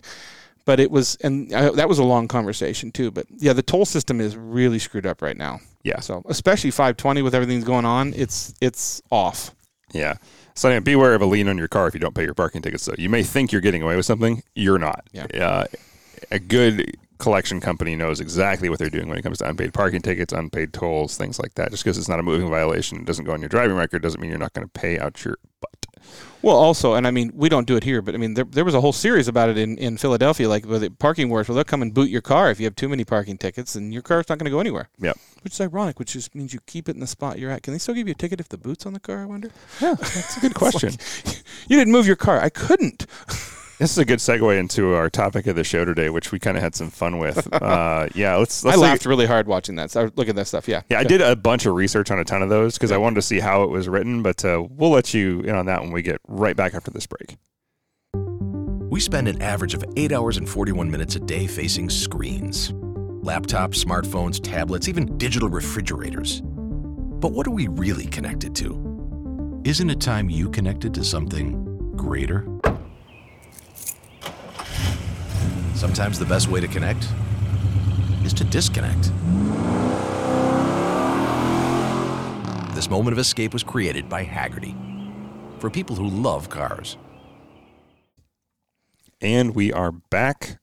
[0.63, 3.09] But it was, and uh, that was a long conversation too.
[3.09, 5.59] But yeah, the toll system is really screwed up right now.
[5.83, 5.99] Yeah.
[6.01, 9.55] So especially 520 with everything going on, it's it's off.
[9.91, 10.17] Yeah.
[10.53, 12.61] So anyway, beware of a lien on your car if you don't pay your parking
[12.61, 12.85] tickets.
[12.85, 15.05] Though you may think you're getting away with something, you're not.
[15.11, 15.25] Yeah.
[15.25, 15.65] Uh,
[16.29, 20.01] a good collection company knows exactly what they're doing when it comes to unpaid parking
[20.01, 21.71] tickets, unpaid tolls, things like that.
[21.71, 24.19] Just because it's not a moving violation, it doesn't go on your driving record, doesn't
[24.19, 25.80] mean you're not going to pay out your butt.
[26.41, 28.65] Well, also, and I mean, we don't do it here, but I mean, there, there
[28.65, 31.47] was a whole series about it in, in Philadelphia, like with the parking wars.
[31.47, 33.93] Well, they'll come and boot your car if you have too many parking tickets, and
[33.93, 34.89] your car's not going to go anywhere.
[34.99, 35.17] Yep.
[35.43, 37.63] Which is ironic, which just means you keep it in the spot you're at.
[37.63, 39.21] Can they still give you a ticket if the boot's on the car?
[39.21, 39.51] I wonder.
[39.79, 40.93] Yeah, that's a good question.
[41.67, 42.41] You didn't move your car.
[42.41, 43.05] I couldn't.
[43.81, 46.55] this is a good segue into our topic of the show today, which we kind
[46.55, 47.47] of had some fun with.
[47.61, 48.63] Uh, yeah, let's.
[48.63, 49.91] let's I take- laughed really hard watching that.
[49.91, 50.67] So look at that stuff.
[50.67, 50.81] Yeah.
[50.89, 53.15] Yeah, I did a bunch of research on a ton of those because I wanted
[53.15, 55.91] to see how it was written, but uh, we'll let you in on that when
[55.91, 57.37] we get right back after this break.
[58.89, 62.71] We spend an average of 8 hours and 41 minutes a day facing screens
[63.21, 66.41] laptops, smartphones, tablets, even digital refrigerators.
[66.41, 69.61] But what are we really connected to?
[69.63, 72.47] Isn't it time you connected to something greater?
[75.81, 77.07] Sometimes the best way to connect
[78.23, 79.05] is to disconnect.
[82.75, 84.75] This moment of escape was created by Hagerty
[85.59, 86.97] for people who love cars.
[89.21, 90.59] And we are back.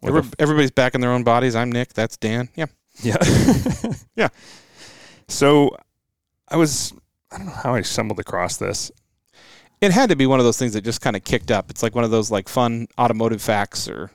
[0.00, 1.54] with Every- everybody's back in their own bodies.
[1.54, 1.92] I'm Nick.
[1.92, 2.48] That's Dan.
[2.54, 2.66] Yeah.
[3.02, 3.18] Yeah.
[4.16, 4.28] Yeah.
[5.28, 5.76] So
[6.48, 6.94] I was,
[7.30, 8.90] I don't know how I stumbled across this.
[9.82, 11.68] It had to be one of those things that just kind of kicked up.
[11.68, 14.10] It's like one of those like fun automotive facts or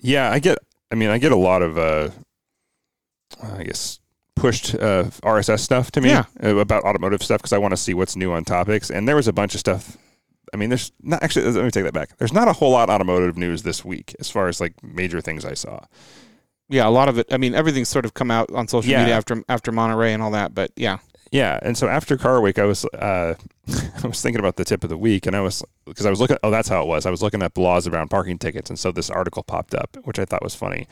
[0.00, 0.58] Yeah, I get,
[0.90, 2.10] I mean, I get a lot of, uh,
[3.42, 4.00] I guess,
[4.36, 6.24] pushed uh, RSS stuff to me Yeah.
[6.40, 8.90] about automotive stuff because I want to see what's new on topics.
[8.90, 9.96] And there was a bunch of stuff.
[10.52, 12.16] I mean, there's not actually, let me take that back.
[12.18, 15.44] There's not a whole lot automotive news this week as far as like major things
[15.44, 15.80] I saw.
[16.68, 17.26] yeah, a lot of it.
[17.32, 19.00] I mean, everything's sort of come out on social Yeah.
[19.00, 20.54] media after after Monterey and all that.
[20.54, 20.98] But yeah,
[21.32, 23.34] Yeah, and so after Car Week, I was uh,
[24.02, 26.20] I was thinking about the tip of the week, and I was because I was
[26.20, 26.38] looking.
[26.42, 27.06] Oh, that's how it was.
[27.06, 30.18] I was looking up laws around parking tickets, and so this article popped up, which
[30.18, 30.88] I thought was funny,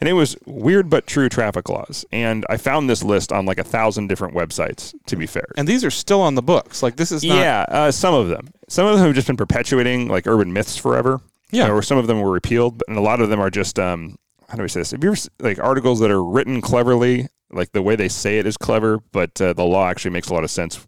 [0.00, 2.04] and it was weird but true traffic laws.
[2.10, 4.92] And I found this list on like a thousand different websites.
[5.06, 6.82] To be fair, and these are still on the books.
[6.82, 7.36] Like this is not.
[7.38, 10.76] yeah, uh, some of them, some of them have just been perpetuating like urban myths
[10.76, 11.20] forever.
[11.52, 11.70] Yeah.
[11.70, 14.16] or some of them were repealed, but and a lot of them are just um,
[14.48, 14.90] how do we say this?
[14.90, 18.38] Have you ever s- like articles that are written cleverly, like the way they say
[18.38, 20.84] it is clever, but uh, the law actually makes a lot of sense.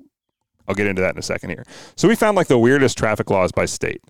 [0.66, 1.64] I'll get into that in a second here.
[1.96, 4.02] So we found like the weirdest traffic laws by state,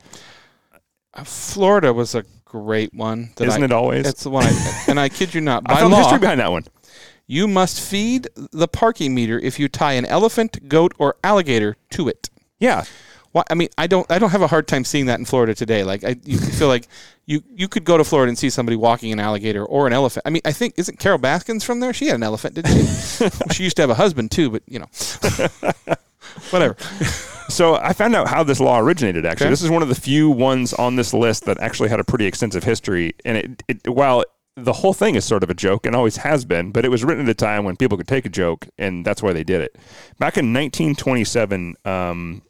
[1.14, 3.30] Uh, Florida was a great one.
[3.36, 4.06] That isn't I, it always?
[4.06, 5.62] It's the one, I, and I kid you not.
[5.66, 6.64] I By found the law, history behind that one.
[7.26, 12.08] you must feed the parking meter if you tie an elephant, goat, or alligator to
[12.08, 12.28] it.
[12.58, 12.84] Yeah,
[13.32, 15.54] Why, I mean, I don't, I don't have a hard time seeing that in Florida
[15.54, 15.84] today.
[15.84, 16.88] Like, I, you feel like
[17.26, 20.22] you, you could go to Florida and see somebody walking an alligator or an elephant.
[20.26, 21.92] I mean, I think isn't Carol Baskins from there?
[21.92, 23.28] She had an elephant, didn't she?
[23.52, 24.86] she used to have a husband too, but you know,
[26.50, 26.76] whatever.
[27.48, 29.24] So I found out how this law originated.
[29.26, 29.50] Actually, Okay.
[29.50, 32.26] this is one of the few ones on this list that actually had a pretty
[32.26, 33.14] extensive history.
[33.24, 36.44] And it, it while the whole thing is sort of a joke and always has
[36.44, 39.04] been, but it was written at a time when people could take a joke, and
[39.04, 39.76] that's why they did it.
[40.18, 42.42] Back in 1927, um,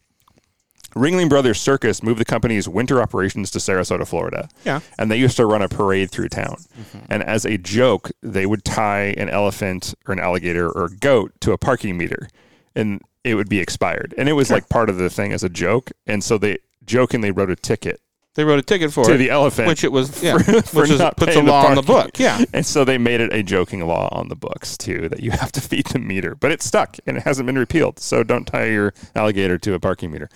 [0.94, 4.48] Ringling Brothers Circus moved the company's winter operations to Sarasota, Florida.
[4.64, 4.81] Yeah.
[4.98, 6.57] And they used to run a parade through town.
[6.79, 6.98] Mm-hmm.
[7.11, 11.33] And as a joke, they would tie an elephant or an alligator or a goat
[11.42, 12.29] to a parking meter
[12.74, 14.14] and it would be expired.
[14.16, 15.90] And it was like part of the thing as a joke.
[16.07, 18.01] And so they jokingly wrote a ticket
[18.35, 19.68] They wrote a ticket for to it, the elephant.
[19.68, 21.74] which it was, yeah, for- for which is, not puts a paying the law on
[21.74, 22.18] the book.
[22.18, 22.42] Yeah.
[22.55, 25.53] and so they made it a joking law on the books too that you have
[25.53, 26.35] to feed the meter.
[26.35, 27.98] But it stuck and it hasn't been repealed.
[27.98, 30.31] So don't tie your alligator to a parking meter.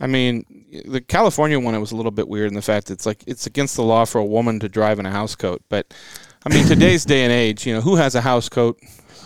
[0.00, 0.44] I mean,
[0.86, 3.22] the California one, it was a little bit weird in the fact that it's like
[3.26, 5.94] it's against the law for a woman to drive in a house coat, but
[6.44, 8.78] I mean, today's day and age, you know, who has a house coat?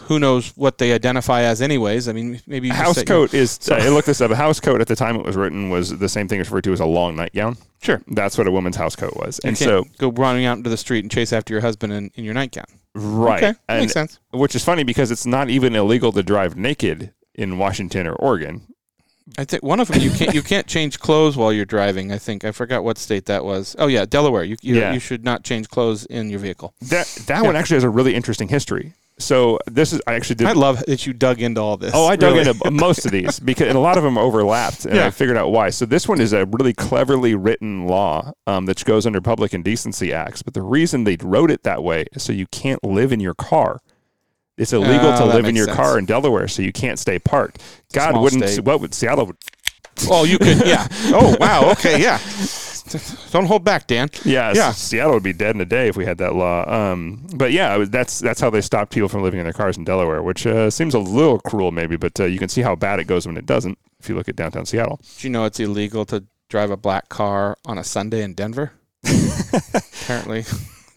[0.07, 2.09] Who knows what they identify as, anyways?
[2.09, 3.59] I mean, maybe you A just house say- coat is.
[3.71, 4.31] I looked this up.
[4.31, 6.65] A house coat at the time it was written was the same thing as referred
[6.65, 7.59] to as a long nightgown.
[7.83, 8.01] Sure.
[8.09, 9.39] That's what a woman's house coat was.
[9.45, 12.11] You And so, go running out into the street and chase after your husband in,
[12.15, 12.65] in your nightgown.
[12.95, 13.43] right.
[13.45, 14.19] Okay, And- makes sense.
[14.31, 18.63] Which is funny because it's not even illegal to drive naked in Washington or Oregon.
[19.37, 22.13] I think one of them you can't you can't change clothes while you're driving.
[22.13, 23.77] I think I forgot what state that was.
[23.79, 24.45] Oh yeah, Delaware.
[24.45, 24.93] You you, Yeah.
[24.93, 26.75] you should not change clothes in your vehicle.
[26.83, 28.95] That that one actually has a really interesting history.
[29.21, 30.47] So this is I actually did.
[30.47, 31.91] I love that you dug into all this.
[31.93, 32.51] Oh, I dug really.
[32.51, 35.07] into most of these because and a lot of them overlapped, and Yeah.
[35.07, 35.71] I figured out why.
[35.71, 40.13] So this one is a really cleverly written law um, that goes under Public Indecency
[40.13, 40.43] Acts.
[40.43, 43.35] But the reason they wrote it that way is so you can't live in your
[43.35, 43.81] car.
[44.59, 45.77] It's illegal Ah, to live in your sense.
[45.77, 47.63] car in Delaware, so you can't stay parked.
[47.93, 48.49] God small wouldn't.
[48.49, 48.65] state.
[48.65, 49.37] What would Seattle would?
[50.11, 50.67] Oh, you could.
[50.67, 50.87] Yeah.
[51.07, 51.71] Oh wow.
[51.73, 52.01] Okay.
[52.03, 52.19] Yeah.
[53.33, 54.09] Don't hold back, Dan.
[54.25, 54.73] Yeah, Yeah.
[54.73, 56.65] Seattle would be dead in a day if we had that law.
[56.67, 59.85] Um, but yeah, that's that's how they stopped people from living in their cars in
[59.85, 61.97] Delaware, which uh, seems a little cruel, maybe.
[61.97, 63.79] But uh, you can see how bad it goes when it doesn't.
[64.01, 65.01] If you look at downtown Seattle.
[65.17, 68.73] Did you know it's illegal to drive a black car on a Sunday in Denver?
[69.05, 70.45] Apparently,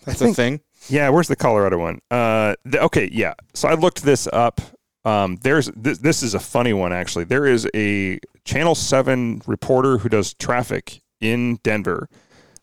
[0.06, 0.62] that's a thing.
[0.92, 2.02] Yeah, where's the Colorado one?
[2.12, 3.34] Uh, the, okay, yeah.
[3.54, 4.60] So I looked this up.
[5.06, 7.24] Um, there's this, this is a funny one actually.
[7.24, 12.10] There is a Channel Seven reporter who does traffic in Denver,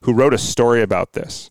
[0.02, 1.50] who wrote a story about this,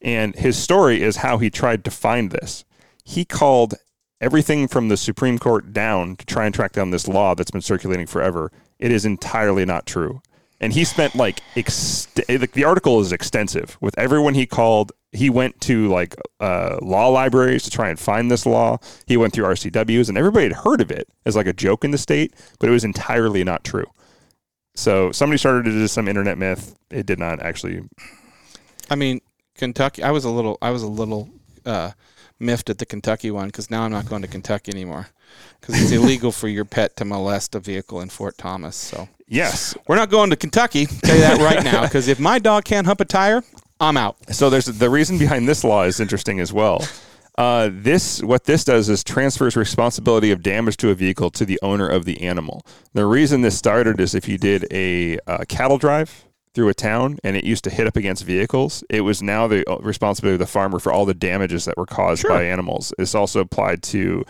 [0.00, 2.64] and his story is how he tried to find this.
[3.04, 3.74] He called
[4.20, 7.60] everything from the Supreme Court down to try and track down this law that's been
[7.60, 8.52] circulating forever.
[8.78, 10.22] It is entirely not true.
[10.62, 14.92] And he spent like, the article is extensive with everyone he called.
[15.10, 18.78] He went to like uh, law libraries to try and find this law.
[19.06, 21.90] He went through RCWs, and everybody had heard of it as like a joke in
[21.90, 23.86] the state, but it was entirely not true.
[24.74, 26.76] So somebody started it as some internet myth.
[26.90, 27.82] It did not actually.
[28.88, 29.20] I mean,
[29.56, 30.02] Kentucky.
[30.02, 30.58] I was a little.
[30.62, 31.28] I was a little
[31.66, 31.90] uh,
[32.42, 35.08] miffed at the Kentucky one because now I'm not going to Kentucky anymore
[35.60, 38.76] because it's illegal for your pet to molest a vehicle in Fort Thomas.
[38.76, 39.74] So Yes.
[39.88, 40.86] we're not going to Kentucky.
[40.86, 43.42] Tell you that right now because if my dog can't hump a tire,
[43.80, 44.16] I'm out.
[44.34, 46.86] So there's the reason behind this law is interesting as well.
[47.38, 51.58] Uh, this what this does is transfers responsibility of damage to a vehicle to the
[51.62, 52.64] owner of the animal.
[52.92, 57.18] The reason this started is if you did a uh, cattle drive through a town
[57.24, 60.40] and it used to hit up against vehicles, it was now the uh, responsibility of
[60.40, 62.92] the farmer for all the damages that were caused by animals.
[62.98, 64.24] It's also applied to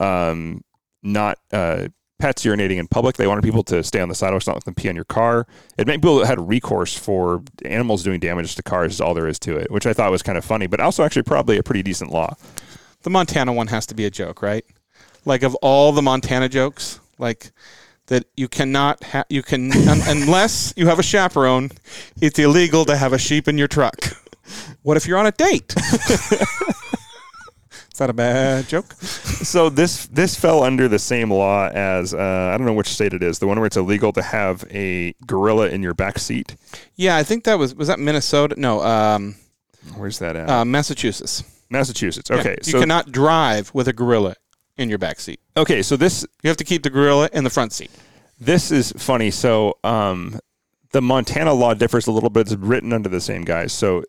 [0.00, 0.62] um,
[1.02, 3.16] not uh, pets urinating in public.
[3.16, 5.46] They wanted people to stay on the sidewalks, not let them pee on your car.
[5.76, 9.26] It made people that had recourse for animals doing damage to cars is all there
[9.26, 11.62] is to it, which I thought was kind of funny, but also actually probably a
[11.62, 12.36] pretty decent law.
[13.02, 14.64] The Montana one has to be a joke, right?
[15.24, 17.50] Like of all the Montana jokes, like
[18.12, 21.70] that you cannot ha- you can un- unless you have a chaperone,
[22.20, 23.96] it's illegal to have a sheep in your truck.
[24.82, 25.74] What if you're on a date?
[27.92, 28.92] Is that a bad joke?
[28.94, 33.12] So this this fell under the same law as uh, I don't know which state
[33.12, 36.56] it is, the one where it's illegal to have a gorilla in your back seat.
[36.96, 38.54] Yeah, I think that was was that Minnesota?
[38.58, 39.36] No, um,
[39.96, 40.48] Where's that at?
[40.48, 41.44] uh, Massachusetts.
[41.70, 42.30] Massachusetts.
[42.30, 44.36] Yeah, Okay, you so cannot drive with a gorilla
[44.78, 45.40] in your back seat.
[45.56, 47.90] okay, so this You have to keep the gorilla in the front seat.
[48.44, 49.30] This is funny.
[49.30, 50.40] So, um,
[50.90, 52.40] the Montana law differs a little bit.
[52.48, 53.72] It's written under the same guys.
[53.72, 54.02] So,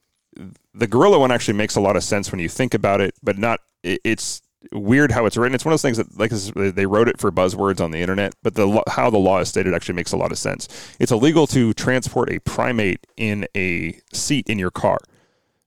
[0.73, 3.37] the gorilla one actually makes a lot of sense when you think about it, but
[3.37, 3.59] not.
[3.83, 4.41] It, it's
[4.71, 5.53] weird how it's written.
[5.53, 6.31] It's one of those things that, like,
[6.73, 9.75] they wrote it for buzzwords on the internet, but the how the law is stated
[9.75, 10.67] actually makes a lot of sense.
[10.99, 14.97] It's illegal to transport a primate in a seat in your car.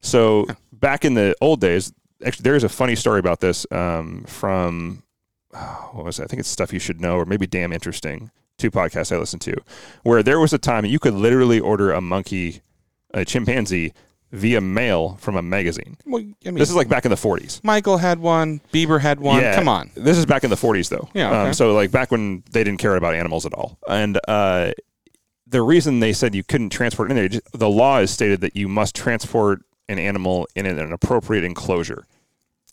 [0.00, 1.92] So, back in the old days,
[2.24, 5.04] actually, there is a funny story about this um, from
[5.92, 6.24] what was it?
[6.24, 8.32] I think it's stuff you should know, or maybe damn interesting.
[8.58, 9.54] Two podcasts I listened to,
[10.02, 12.62] where there was a time you could literally order a monkey,
[13.12, 13.92] a chimpanzee,
[14.32, 15.96] via mail from a magazine.
[16.04, 17.62] Well, I mean, This is like back in the 40s.
[17.62, 18.60] Michael had one.
[18.72, 19.42] Bieber had one.
[19.54, 19.90] Come on.
[19.94, 21.08] This is back in the 40s, though.
[21.14, 21.48] Yeah, okay.
[21.48, 23.78] Um, so, like, back when they didn't care about animals at all.
[23.88, 24.72] And uh,
[25.46, 28.56] the reason they said you couldn't transport it in there, the law is stated that
[28.56, 32.06] you must transport an animal in an appropriate enclosure.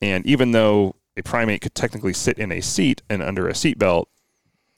[0.02, 4.06] And even though a primate could technically sit in a seat and under a seatbelt,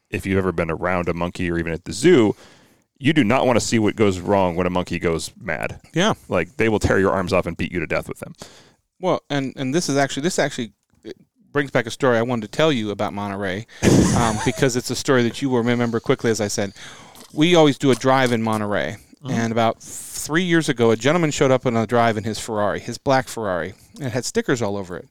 [0.09, 2.35] if you've ever been around a monkey or even at the zoo,
[2.97, 5.81] you do not want to see what goes wrong when a monkey goes mad.
[5.93, 6.13] Yeah.
[6.29, 8.33] Like they will tear your arms off and beat you to death with them.
[8.99, 10.71] Well, and and this is actually this actually
[11.51, 13.65] brings back a story I wanted to tell you about Monterey,
[14.17, 16.31] um, because it's a story that you will remember quickly.
[16.31, 16.73] As I said,
[17.33, 21.51] we always do a drive in Monterey, and about three years ago, a gentleman showed
[21.51, 24.77] up on a drive in his Ferrari, his black Ferrari, and it had stickers all
[24.77, 25.07] over it.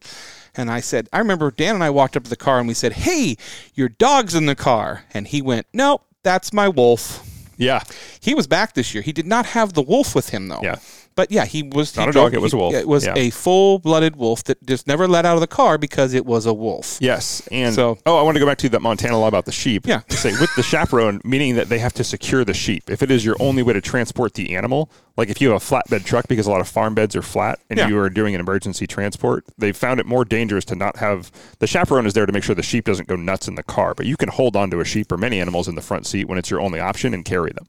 [0.56, 2.74] And I said, I remember Dan and I walked up to the car and we
[2.74, 3.36] said, "Hey,
[3.74, 7.82] your dog's in the car," and he went, No, that's my wolf." Yeah.
[8.20, 9.02] He was back this year.
[9.02, 10.60] He did not have the wolf with him though.
[10.62, 10.76] Yeah.
[11.16, 12.74] But yeah, he was Not he a dog, it was a wolf.
[12.74, 13.14] It was Yeah.
[13.16, 16.52] a full-blooded wolf that just never let out of the car because it was a
[16.52, 16.98] wolf.
[17.00, 19.52] Yes, and So- oh, I want to go back to that Montana law about the
[19.52, 19.86] sheep.
[19.86, 20.00] Yeah.
[20.10, 22.90] say with the chaperone, meaning that they have to secure the sheep.
[22.90, 25.64] If it is your only way to transport the animal, like if you have a
[25.64, 27.86] flatbed truck, because a lot of farm beds are flat, and Yeah.
[27.88, 31.68] you are doing an emergency transport, they found it more dangerous to not have the
[31.68, 33.94] chaperone is there to make sure the sheep doesn't go nuts in the car.
[33.94, 36.28] But you can hold on to a sheep or many animals in the front seat
[36.28, 37.66] when it's your only option and carry them.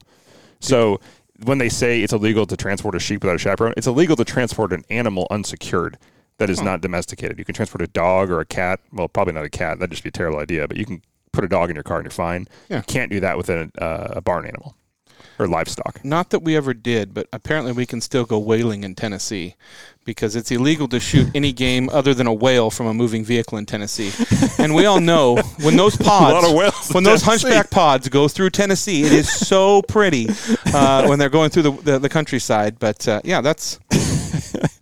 [0.59, 0.99] So.
[1.43, 4.25] When they say it's illegal to transport a sheep without a chaperone, it's illegal to
[4.25, 5.97] transport an animal unsecured
[6.37, 7.37] that is not domesticated.
[7.39, 8.79] You can transport a dog or a cat.
[8.91, 9.79] Well, probably not a cat.
[9.79, 10.67] That'd just be a terrible idea.
[10.67, 12.47] But you can put a dog in your car and you're fine.
[12.69, 12.77] Yeah.
[12.77, 14.75] You can't do that with a, uh, a barn animal
[15.39, 16.03] or livestock.
[16.03, 19.55] Not that we ever did, but apparently we can still go whaling in Tennessee
[20.05, 23.57] because it's illegal to shoot any game other than a whale from a moving vehicle
[23.57, 24.11] in Tennessee.
[24.59, 26.47] and we all know when those pods,
[26.93, 27.47] when those Tennessee.
[27.49, 30.27] hunchback pods go through Tennessee, it is so pretty
[30.73, 32.77] uh, when they're going through the, the, the countryside.
[32.79, 33.79] But uh, yeah, that's.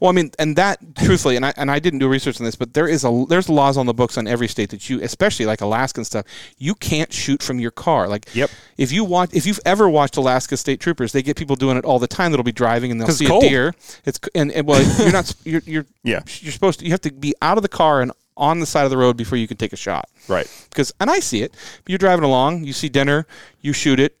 [0.00, 2.56] Well, I mean, and that truthfully, and I and I didn't do research on this,
[2.56, 5.46] but there is a there's laws on the books on every state that you, especially
[5.46, 6.26] like Alaska and stuff,
[6.58, 8.08] you can't shoot from your car.
[8.08, 8.50] Like, Yep.
[8.76, 11.84] if you watch, if you've ever watched Alaska State Troopers, they get people doing it
[11.84, 12.32] all the time.
[12.32, 13.74] That'll be driving and they'll see a deer.
[14.04, 16.20] It's and, and well, you're not you're you're Yeah.
[16.40, 18.84] you're supposed to you have to be out of the car and on the side
[18.84, 20.10] of the road before you can take a shot.
[20.28, 20.46] Right.
[20.68, 21.54] Because and I see it.
[21.86, 23.26] You're driving along, you see dinner,
[23.62, 24.14] you shoot it.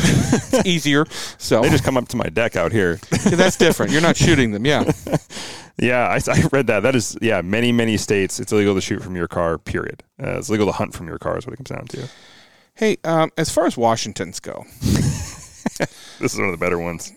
[0.52, 1.06] it's easier.
[1.38, 2.96] So They just come up to my deck out here.
[3.24, 3.92] that's different.
[3.92, 4.64] You're not shooting them.
[4.66, 4.90] Yeah.
[5.78, 6.80] yeah, I, I read that.
[6.80, 10.02] That is, yeah, many, many states, it's illegal to shoot from your car, period.
[10.22, 12.08] Uh, it's legal to hunt from your car, is what it comes down to.
[12.74, 14.64] Hey, um, as far as Washingtons go,
[16.20, 17.12] This is one of the better ones.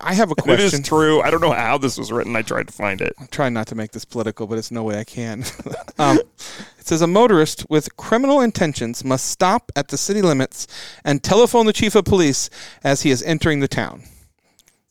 [0.00, 0.54] I have a question.
[0.64, 1.20] It is true.
[1.20, 2.34] I don't know how this was written.
[2.36, 3.12] I tried to find it.
[3.18, 5.44] I'm trying not to make this political, but it's no way I can.
[5.98, 10.66] um, it says a motorist with criminal intentions must stop at the city limits
[11.04, 12.50] and telephone the chief of police
[12.82, 14.04] as he is entering the town.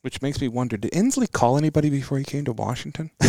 [0.01, 3.09] Which makes me wonder: Did Inslee call anybody before he came to Washington?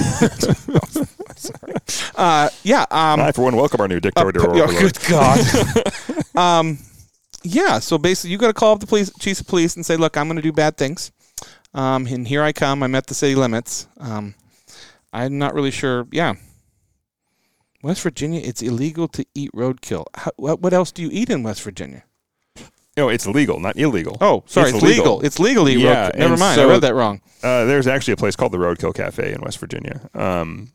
[1.36, 1.74] Sorry.
[2.16, 2.82] Uh, yeah.
[2.90, 4.40] Um, I, for one, welcome our new dictator.
[4.40, 4.76] uh, overlord.
[4.76, 5.38] good God.
[6.36, 6.78] um,
[7.44, 7.78] yeah.
[7.78, 10.16] So basically, you got to call up the police, chief of police, and say, "Look,
[10.16, 11.12] I'm going to do bad things,
[11.74, 12.82] um, and here I come.
[12.82, 13.86] I'm at the city limits.
[13.98, 14.34] Um,
[15.12, 16.06] I'm not really sure.
[16.10, 16.34] Yeah."
[17.82, 20.06] West Virginia, it's illegal to eat roadkill.
[20.14, 22.04] How, what, what else do you eat in West Virginia?
[22.96, 24.16] No, it's legal, not illegal.
[24.22, 25.20] Oh, sorry, it's, legal.
[25.20, 26.18] It's legal to eat Yeah, roadkill.
[26.18, 27.20] Never mind, I read that wrong.
[27.42, 30.08] Uh, there's actually a place called the Roadkill Cafe in West Virginia.
[30.14, 30.72] Um,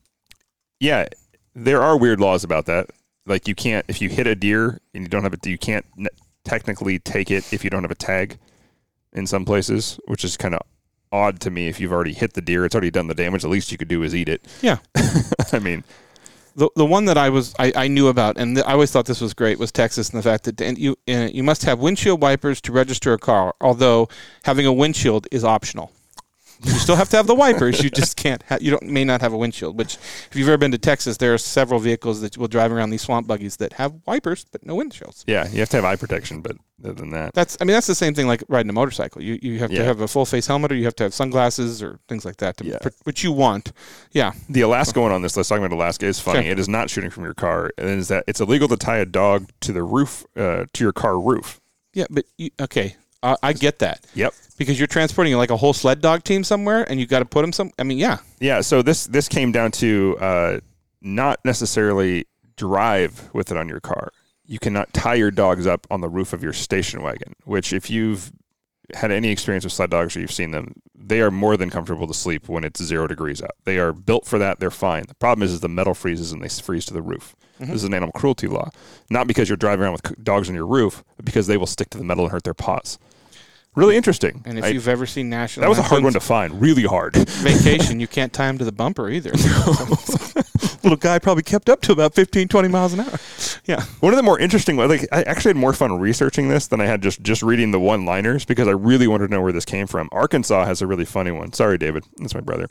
[0.80, 1.08] yeah,
[1.56, 2.92] there are weird laws about that.
[3.26, 5.86] Like you can't if you hit a deer and you don't have a you can't
[6.44, 8.38] technically take it if you don't have a tag.
[9.12, 10.62] In some places, which is kind of
[11.12, 11.68] odd to me.
[11.68, 13.42] If you've already hit the deer, it's already done the damage.
[13.42, 14.46] The least you could do is eat it.
[14.62, 14.78] Yeah.
[15.54, 15.84] I mean,
[16.56, 19.06] The, the one that I was I, I knew about and th- I always thought
[19.06, 22.22] this was great was Texas and the fact that you uh, you must have windshield
[22.22, 24.10] wipers to register a car although
[24.44, 25.92] having a windshield is optional.
[26.62, 27.82] You still have to have the wipers.
[27.82, 28.44] You just can't.
[28.50, 29.78] Ha- you don't may not have a windshield.
[29.78, 29.96] Which,
[30.30, 33.02] if you've ever been to Texas, there are several vehicles that will drive around these
[33.02, 35.24] swamp buggies that have wipers but no windshields.
[35.26, 37.58] yeah, you have to have eye protection, but than that, That's.
[37.60, 39.22] I mean, that's the same thing like riding a motorcycle.
[39.22, 41.84] You you have to have a full face helmet or you have to have sunglasses
[41.84, 42.58] or things like that.
[42.58, 42.78] To, Yeah.
[42.80, 43.72] pr- which you want.
[44.12, 44.32] Yeah.
[44.48, 46.40] The Alaska one on this list, talking about Alaska, is funny.
[46.40, 46.50] Okay.
[46.50, 47.72] It is not shooting from your car.
[47.78, 50.94] And is that it's illegal to tie a dog to the roof, uh, to your
[50.94, 51.60] car roof.
[51.94, 52.06] Yeah.
[52.10, 54.06] But you, okay, uh, I get that.
[54.16, 54.34] Yep.
[54.58, 57.42] because you're transporting like a whole sled dog team somewhere and you got to put
[57.42, 58.62] them some i mean yeah Yeah.
[58.62, 60.60] So this this came down to uh,
[61.02, 62.26] not necessarily
[62.58, 64.12] drive with it on your car.
[64.50, 67.36] You cannot tie your dogs up on the roof of your station wagon.
[67.46, 68.32] Which, if you've
[68.96, 72.08] had any experience with sled dogs or you've seen them, they are more than comfortable
[72.08, 73.52] to sleep when it's zero degrees out.
[73.66, 74.60] They are built for that.
[74.60, 75.04] They're fine.
[75.08, 77.36] The problem is, is the metal freezes and they freeze to the roof.
[77.60, 77.72] Mm-hmm.
[77.74, 78.72] This is an animal cruelty law,
[79.12, 81.92] not because you're driving around with dogs on your roof, but because they will stick
[81.92, 82.98] to the metal and hurt their paws.
[83.76, 84.42] Really interesting.
[84.46, 86.60] and if I- you've ever seen national that was a hard one to find.
[86.60, 87.16] Really hard.
[87.30, 89.32] vacation you can't tie them to the bumper either
[90.90, 93.18] little guy probably kept up to about 15 20 miles an hour
[93.66, 96.68] yeah One of the more interesting, ones, like I actually had more fun researching this
[96.68, 99.52] than I had just just reading the one-liners because I really wanted to know where
[99.52, 100.10] this came from.
[100.12, 101.54] Arkansas has a really funny one.
[101.54, 102.68] Sorry, David, that's my brother.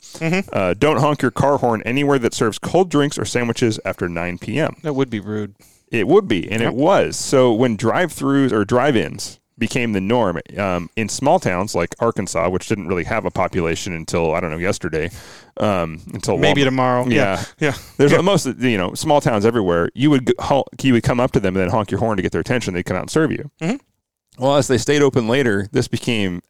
[0.51, 4.37] Uh, don't honk your car horn anywhere that serves cold drinks or sandwiches after 9
[4.39, 4.75] p.m.
[4.83, 5.55] that would be rude
[5.91, 6.71] It would be, and Yep.
[6.73, 7.15] it was.
[7.17, 12.67] So when drive-throughs or drive-ins became the norm um, in small towns like Arkansas, which
[12.67, 15.09] didn't really have a population until I don't know yesterday,
[15.57, 17.43] um, until maybe Walmart- tomorrow Yeah.
[17.59, 19.89] yeah There's most, you know, small towns everywhere.
[19.93, 22.23] You would honk, you would come up to them and then honk your horn to
[22.23, 22.73] get their attention.
[22.73, 23.51] They'd come out and serve you.
[23.61, 23.79] Mhm.
[24.37, 26.41] Well, as they stayed open later, this became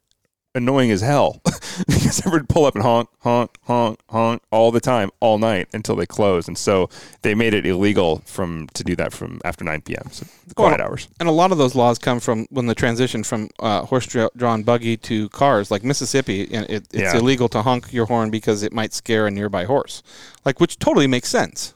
[0.54, 1.40] annoying as hell
[1.86, 5.68] because everyone would pull up and honk, honk, honk, honk all the time, all night
[5.72, 6.48] until they close.
[6.48, 6.88] And so
[7.22, 10.08] they made it illegal from to do that from after 9 p.m.
[10.10, 11.08] So the quiet Well, hours.
[11.20, 14.96] And a lot of those laws come from when the transition from uh, horse-drawn buggy
[14.96, 16.52] to cars, like Mississippi.
[16.52, 17.16] And it, it's Yeah.
[17.16, 20.02] illegal to honk your horn because it might scare a nearby horse,
[20.44, 21.74] like which totally makes sense.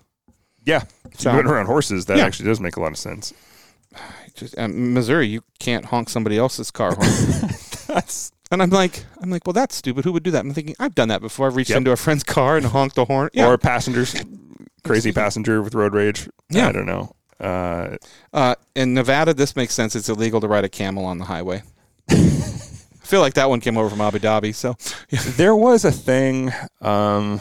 [0.65, 0.85] Yeah,
[1.17, 2.25] So- going around horses, that Yeah.
[2.27, 3.33] actually does make a lot of sense.
[4.35, 7.09] Just, um, Missouri, you can't honk somebody else's car horn.
[7.87, 10.05] That's and I'm like, I'm like, well, that's stupid.
[10.05, 10.41] Who would do that?
[10.45, 11.47] I'm thinking, I've done that before.
[11.47, 11.79] I've reached Yep.
[11.79, 13.31] into a friend's car and honked the horn.
[13.33, 13.47] Yeah.
[13.49, 14.15] or passengers,
[14.85, 16.29] crazy passenger with road rage.
[16.51, 16.69] Yeah.
[16.69, 17.15] I don't know.
[17.41, 17.97] Uh,
[18.33, 19.95] Uh, in Nevada, this makes sense.
[19.97, 21.63] It's illegal to ride a camel on the highway.
[22.11, 22.15] I
[23.07, 24.55] feel like that one came over from Abu Dhabi.
[24.55, 24.77] So
[25.37, 26.53] there was a thing.
[26.81, 27.41] Um,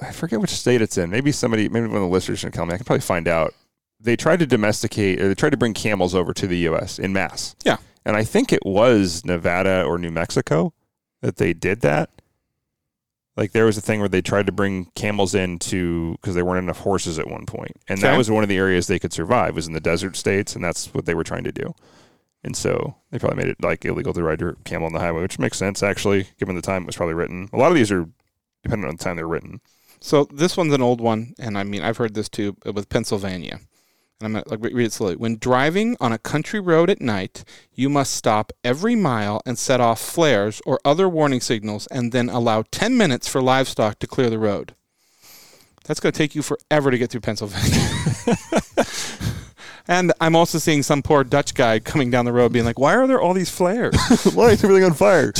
[0.00, 1.10] I forget which state it's in.
[1.10, 2.72] Maybe somebody, maybe one of the listeners can tell me.
[2.74, 3.54] I can probably find out.
[4.02, 6.98] They tried to domesticate, or they tried to bring camels over to the U.S.
[6.98, 7.54] in mass.
[7.64, 7.76] Yeah.
[8.10, 10.74] And I think it was Nevada or New Mexico
[11.20, 12.10] that they did that.
[13.36, 16.44] Like there was a thing where they tried to bring camels in to because there
[16.44, 19.12] weren't enough horses at one point, and that was one of the areas they could
[19.12, 21.72] survive was in the desert states, and that's what they were trying to do.
[22.42, 25.22] And so they probably made it like illegal to ride your camel on the highway,
[25.22, 27.48] which makes sense actually, given the time it was probably written.
[27.52, 28.08] A lot of these are
[28.64, 29.60] depending on the time they're written.
[30.00, 33.60] So this one's an old one, and I mean I've heard this too with Pennsylvania.
[34.20, 35.16] And I'm gonna like, read it slowly.
[35.16, 37.42] When driving on a country road at night,
[37.74, 42.28] you must stop every mile and set off flares or other warning signals, and then
[42.28, 44.74] allow 10 minutes for livestock to clear the road.
[45.84, 47.88] That's going to take you forever to get through Pennsylvania.
[49.88, 52.94] and I'm also seeing some poor Dutch guy coming down the road being like, "Why
[52.94, 53.96] are there all these flares?"
[54.34, 55.32] Why is everything on fire?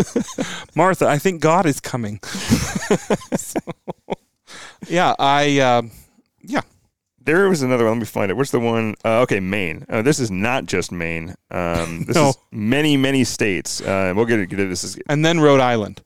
[0.74, 2.18] Martha, I think God is coming.
[3.36, 3.60] So,
[4.88, 5.82] yeah, I uh,
[6.42, 6.62] yeah.
[7.24, 7.94] There was another one.
[7.94, 8.34] Let me find it.
[8.34, 8.94] Where's the one?
[9.04, 9.84] Uh, okay, Maine.
[9.88, 11.34] Uh, this is not just Maine.
[11.50, 12.30] Um, this No.
[12.30, 13.80] is many, many states.
[13.80, 14.84] Uh, we'll get into this.
[14.84, 16.02] Is And then Rhode Island.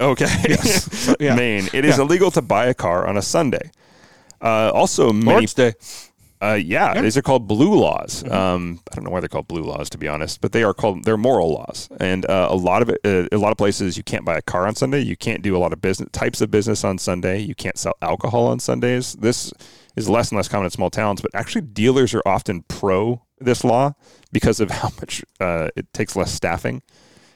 [0.00, 0.26] Okay.
[0.64, 1.34] So, yeah.
[1.36, 1.68] Maine.
[1.72, 2.04] It is Yeah.
[2.04, 3.70] illegal to buy a car on a Sunday.
[4.40, 5.30] Uh, also, many.
[5.30, 5.72] Lord's Day.
[6.42, 6.94] Uh, yeah, Yeah.
[6.94, 7.02] Mm-hmm.
[7.04, 8.22] these are called blue laws.
[8.30, 10.74] Um, I don't know why they're called blue laws, to be honest, but they are
[10.74, 11.88] called they're moral laws.
[12.00, 14.42] And uh, a lot of it, uh, a lot of places, you can't buy a
[14.42, 15.00] car on Sunday.
[15.00, 17.38] You can't do a lot of business types of business on Sunday.
[17.40, 19.14] You can't sell alcohol on Sundays.
[19.14, 19.52] This
[19.96, 23.64] is less and less common in small towns, but actually, dealers are often pro this
[23.64, 23.94] law
[24.32, 26.82] because of how much uh, it takes less staffing.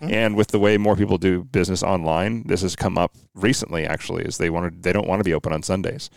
[0.00, 0.14] Mm-hmm.
[0.14, 3.84] And with the way more people do business online, this has come up recently.
[3.84, 6.09] Actually, is they wanted they don't want to be open on Sundays.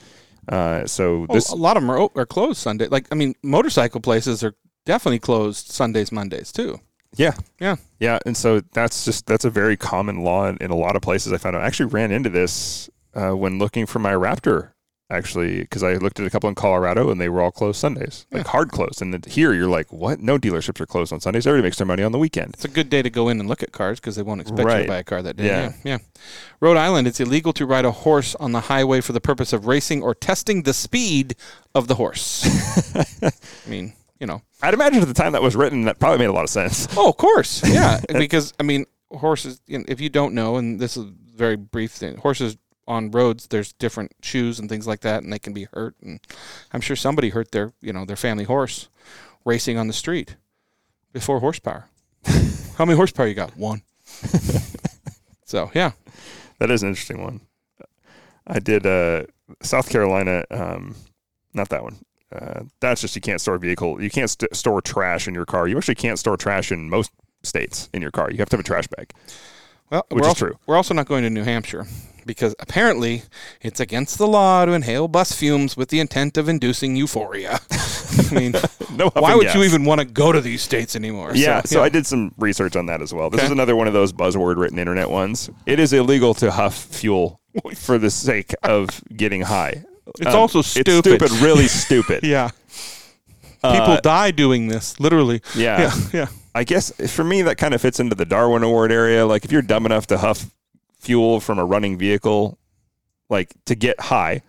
[0.48, 2.88] Uh, so Well, this a lot of them are, are closed Sunday.
[2.88, 6.80] Like, I mean, motorcycle places are definitely closed Sundays, Mondays too.
[7.16, 7.34] Yeah.
[7.60, 7.76] Yeah.
[8.00, 8.20] Yeah.
[8.26, 11.34] And so that's just, that's a very common law in, in a lot of places
[11.34, 11.64] I found out.
[11.64, 14.71] I actually ran into this uh, when looking for my Raptor,
[15.12, 18.26] actually, because I looked at a couple in Colorado and they were all closed Sundays,
[18.32, 19.02] like hard closed.
[19.02, 20.20] And here you're like, what?
[20.20, 21.46] No dealerships are closed on Sundays.
[21.46, 22.54] Everybody makes their money on the weekend.
[22.54, 24.68] It's a good day to go in and look at cars because they won't expect
[24.68, 25.48] you to buy a car that day.
[25.48, 25.62] Yeah.
[25.62, 25.98] yeah, yeah.
[26.60, 29.68] Rhode Island, it's illegal to ride a horse on the highway for the purpose of
[29.68, 31.36] racing or testing the speed
[31.76, 32.46] of the horse.
[33.26, 34.42] I mean, you know.
[34.62, 36.88] I'd imagine at the time that was written, that probably made a lot of sense.
[36.96, 38.00] Oh, of course, yeah.
[38.10, 39.62] because I mean, horses.
[39.68, 42.58] You know, if you don't know, and this is a very brief thing, horses
[42.88, 45.96] on roads, there's different shoes and things like that, and they can be hurt.
[46.02, 46.20] And
[46.74, 48.90] I'm sure somebody hurt their, you know, their family horse
[49.46, 50.36] racing on the street
[51.14, 51.88] before horsepower.
[52.78, 53.56] How many horsepower you got?
[53.58, 53.82] One.
[55.46, 55.92] so yeah,
[56.60, 57.42] That is an interesting one.
[58.48, 59.26] I did uh,
[59.62, 60.44] South Carolina.
[60.52, 60.96] Um,
[61.54, 61.98] not that one.
[62.34, 64.02] Uh, that's just you can't store vehicle.
[64.02, 65.68] You can't st- store trash in your car.
[65.68, 67.12] You actually can't store trash in most
[67.44, 68.32] states in your car.
[68.32, 69.12] You have to have a trash bag.
[69.90, 70.58] well, Which is also, true.
[70.66, 71.86] We're also not going to New Hampshire
[72.26, 73.24] because apparently
[73.62, 77.60] it's against the law to inhale bus fumes with the intent of inducing euphoria.
[77.72, 78.54] I mean,
[78.96, 79.10] No.
[79.12, 81.32] why would you even want to go to these states anymore?
[81.34, 83.30] Yeah, so, I did some research on that as well.
[83.30, 83.46] This Okay.
[83.46, 85.50] is another one of those buzzword written internet ones.
[85.66, 87.40] It is illegal to huff fuel
[87.76, 89.84] for the sake of getting high.
[90.08, 91.04] Um, It's also It's stupid.
[91.06, 92.24] stupid, really stupid.
[92.24, 92.50] Yeah.
[93.64, 95.42] Uh, People die doing this, literally.
[95.56, 95.80] yeah.
[95.82, 95.94] Yeah.
[96.14, 96.28] Yeah.
[96.54, 99.26] I guess for me that kind of fits into the Darwin Award area.
[99.26, 100.48] Like if you're dumb enough to huff
[101.02, 102.58] fuel from a running vehicle,
[103.30, 104.42] like to get high.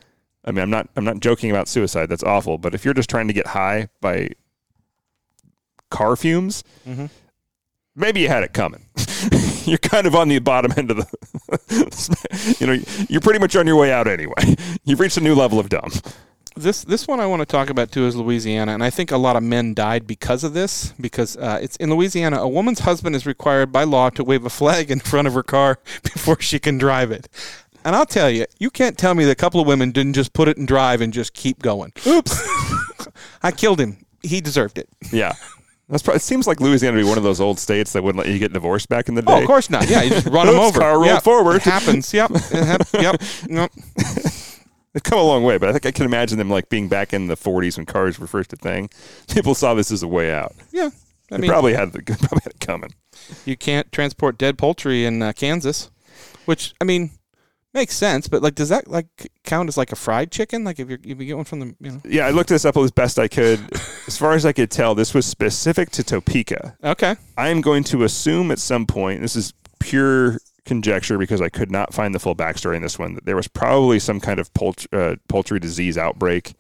[0.44, 2.07] I mean, I'm not I'm not joking about suicide.
[2.09, 2.59] That's awful.
[2.59, 4.30] But if you're just trying to get high by
[5.90, 7.11] car fumes, Mhm.
[7.94, 8.86] maybe you had it coming.
[9.64, 12.57] you're kind of on the bottom end of the.
[12.61, 12.78] you know,
[13.09, 14.57] you're pretty much on your way out anyway.
[14.84, 15.90] You've reached a new level of dumb.
[16.55, 19.16] This this one I want to talk about too is Louisiana, and I think a
[19.16, 20.92] lot of men died because of this.
[21.00, 24.50] Because uh, it's in Louisiana, a woman's husband is required by law to wave a
[24.50, 27.28] flag in front of her car before she can drive it.
[27.84, 30.32] And I'll tell you, you can't tell me that a couple of women didn't just
[30.34, 31.92] put it in drive and just keep going.
[32.07, 32.38] Oops,
[33.42, 34.05] I killed him.
[34.22, 34.88] He deserved it.
[35.11, 35.32] Yeah.
[35.88, 38.24] That's probably, it seems like Louisiana would be one of those old states that wouldn't
[38.24, 39.32] let you get divorced back in the day.
[39.32, 39.90] Oh, of course not.
[39.90, 40.78] Yeah, you just run them over.
[40.80, 41.57] car rolled Yep, forward.
[41.57, 42.14] It happens.
[42.14, 42.30] Yep.
[42.30, 43.20] It hap- yep.
[43.48, 43.72] Yep.
[44.93, 47.12] They've come a long way, but I think I can imagine them like being back
[47.14, 48.90] in the 40s when cars were first a thing.
[49.32, 50.55] People saw this as a way out.
[50.70, 50.90] Yeah.
[51.30, 52.93] I They mean, probably had the probably had it coming.
[53.47, 55.90] you can't transport dead poultry in uh, Kansas,
[56.45, 57.11] which I mean
[57.72, 58.28] makes sense.
[58.28, 59.07] But like, does that like
[59.45, 60.62] count as like a fried chicken?
[60.64, 62.01] Like if you're if you get one from the you know?
[62.05, 63.61] Yeah, I looked this up as best I could.
[64.07, 66.76] as far as I could tell, this was specific to Topeka.
[66.84, 67.16] Okay.
[67.38, 71.71] I am going to assume at some point, this is pure conjecture because I could
[71.71, 74.53] not find the full backstory in this one, that there was probably some kind of
[74.55, 76.55] poultry, uh, poultry disease outbreak.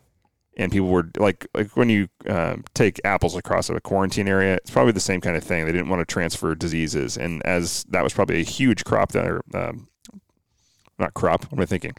[0.58, 4.70] And people were like, like when you um, take apples across a quarantine area, it's
[4.70, 5.64] probably the same kind of thing.
[5.64, 9.40] They didn't want to transfer diseases, and as that was probably a huge crop there,
[9.54, 9.88] um,
[10.98, 11.44] not crop.
[11.44, 11.94] What am I thinking?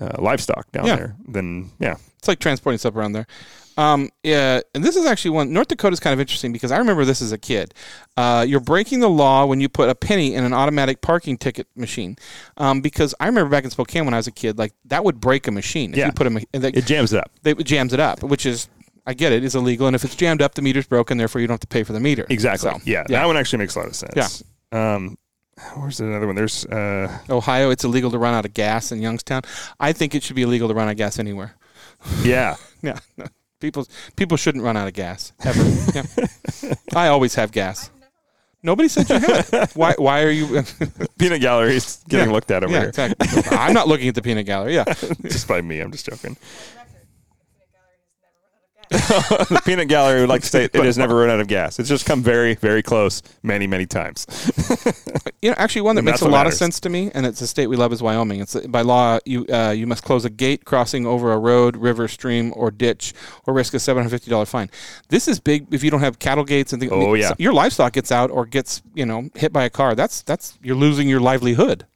[0.00, 0.96] Uh, livestock down Yeah.
[0.96, 1.16] there.
[1.28, 3.26] Then yeah, It's like transporting stuff around there.
[3.80, 5.52] Um, yeah, and this is actually one.
[5.52, 7.72] North Dakota is kind of interesting because I remember this as a kid.
[8.16, 11.66] Uh, you're breaking the law when you put a penny in an automatic parking ticket
[11.76, 12.16] machine.
[12.58, 15.18] Um, because I remember back in Spokane when I was a kid, like that would
[15.20, 16.06] break a machine if Yeah.
[16.06, 16.46] you put a.
[16.52, 17.30] and they, it jams it up.
[17.42, 18.68] they it jams it up, which is
[19.06, 21.16] I get it is illegal, and if it's jammed up, the meter's broken.
[21.16, 22.26] Therefore, you don't have to pay for the meter.
[22.28, 22.70] Exactly.
[22.70, 24.42] So, yeah, that one actually makes a lot of sense.
[24.72, 24.94] Yeah.
[24.94, 25.16] Um,
[25.76, 26.36] where's another one?
[26.36, 29.42] There's uh, Ohio, it's illegal to run out of gas in Youngstown.
[29.80, 31.54] I think it should be illegal to run out of gas anywhere.
[32.22, 32.56] yeah.
[32.82, 32.98] Yeah.
[33.60, 33.86] People
[34.16, 35.62] people shouldn't run out of gas ever.
[35.94, 36.74] yeah.
[36.94, 37.90] I always have gas.
[38.62, 39.70] Nobody said you had.
[39.74, 39.94] Why?
[39.96, 40.62] Why are you?
[41.18, 42.32] Peanut gallery's getting Yeah.
[42.34, 42.88] looked at over yeah, here.
[42.90, 43.42] exactly.
[43.56, 44.74] I'm not looking at the peanut gallery.
[44.74, 44.84] Yeah,
[45.22, 45.80] just by me.
[45.80, 46.36] I'm just joking.
[48.90, 51.78] the peanut gallery would like to say it has never run out of gas.
[51.78, 54.26] It's just come very, very close many, many times.
[55.40, 56.54] you know, actually, one that And makes a lot matters.
[56.54, 58.40] of sense to me, and it's a state we love is Wyoming.
[58.40, 62.08] It's by law you uh, you must close a gate crossing over a road, river,
[62.08, 63.14] stream, or ditch,
[63.46, 64.68] or risk a seven hundred fifty dollar fine.
[65.08, 66.90] This is big if you don't have cattle gates and things.
[66.92, 67.32] Oh, yeah.
[67.38, 69.94] your livestock gets out or gets you know hit by a car.
[69.94, 71.86] That's that's you're losing your livelihood.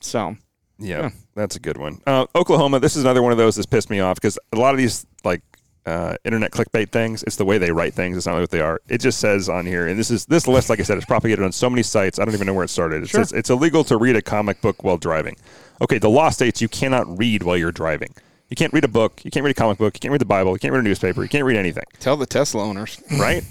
[0.00, 0.36] So
[0.78, 1.10] Yeah, Yeah.
[1.34, 2.00] that's a good one.
[2.06, 2.80] Uh, Oklahoma.
[2.80, 5.06] This is another one of those that's pissed me off because a lot of these
[5.24, 5.40] like
[5.86, 7.22] uh, internet clickbait things.
[7.24, 8.16] It's the way they write things.
[8.16, 8.80] It's not what they are.
[8.88, 10.70] It just says on here, and this is this list.
[10.70, 12.18] Like I said, is propagated on so many sites.
[12.18, 13.02] I don't even know where it started.
[13.02, 13.20] It Sure.
[13.22, 15.36] says it's illegal to read a comic book while driving.
[15.80, 18.14] Okay, the law states you cannot read while you're driving.
[18.48, 19.24] You can't read a book.
[19.24, 19.94] You can't read a comic book.
[19.96, 20.52] You can't read the Bible.
[20.52, 21.22] You can't read a newspaper.
[21.22, 21.84] You can't read anything.
[21.98, 23.02] tell the Tesla owners.
[23.18, 23.42] Right?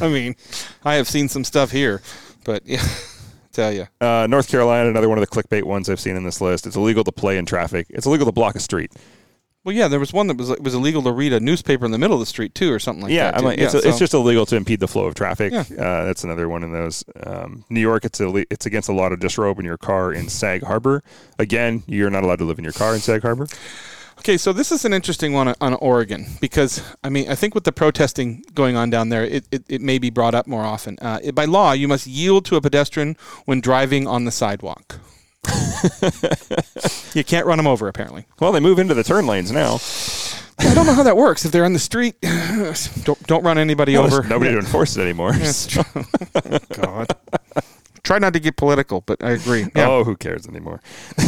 [0.00, 0.36] I mean,
[0.84, 2.00] I have seen some stuff here,
[2.44, 2.84] but yeah,
[3.52, 3.88] tell you.
[4.00, 6.66] Uh, North Carolina, another one of the clickbait ones I've seen in this list.
[6.66, 7.86] It's illegal to play in traffic.
[7.90, 8.92] It's illegal to block a street.
[9.64, 11.90] Well, yeah, there was one that was it was illegal to read a newspaper in
[11.90, 13.38] the middle of the street too, or something like yeah, that.
[13.38, 15.52] I'm like, it's, Yeah, it's so- just illegal to impede the flow of traffic.
[15.54, 15.62] Yeah.
[15.62, 17.02] Uh, that's another one of those.
[17.24, 20.62] Um, New York, it's it's against the law to disrobe in your car in Sag
[20.64, 21.02] Harbor.
[21.38, 23.46] Again, you're not allowed to live in your car in Sag Harbor.
[24.18, 27.54] Okay, so this is an interesting one on- on Oregon because I mean I think
[27.54, 30.62] with the protesting going on down there, it, it, it may be brought up more
[30.62, 30.98] often.
[31.00, 35.00] Uh, it, by law, you must yield to a pedestrian when driving on the sidewalk.
[37.14, 38.26] you can't run them over, apparently.
[38.40, 39.78] Well, they move into the turn lanes now.
[40.58, 41.44] I don't know how that works.
[41.44, 42.20] If they're on the street,
[43.04, 44.22] don't don't run anybody Well, over.
[44.26, 45.32] nobody to enforce it anymore.
[46.74, 47.08] God.
[48.02, 49.66] Try not to get political, but I agree.
[49.74, 49.88] Yeah.
[49.88, 50.80] Oh, who cares anymore?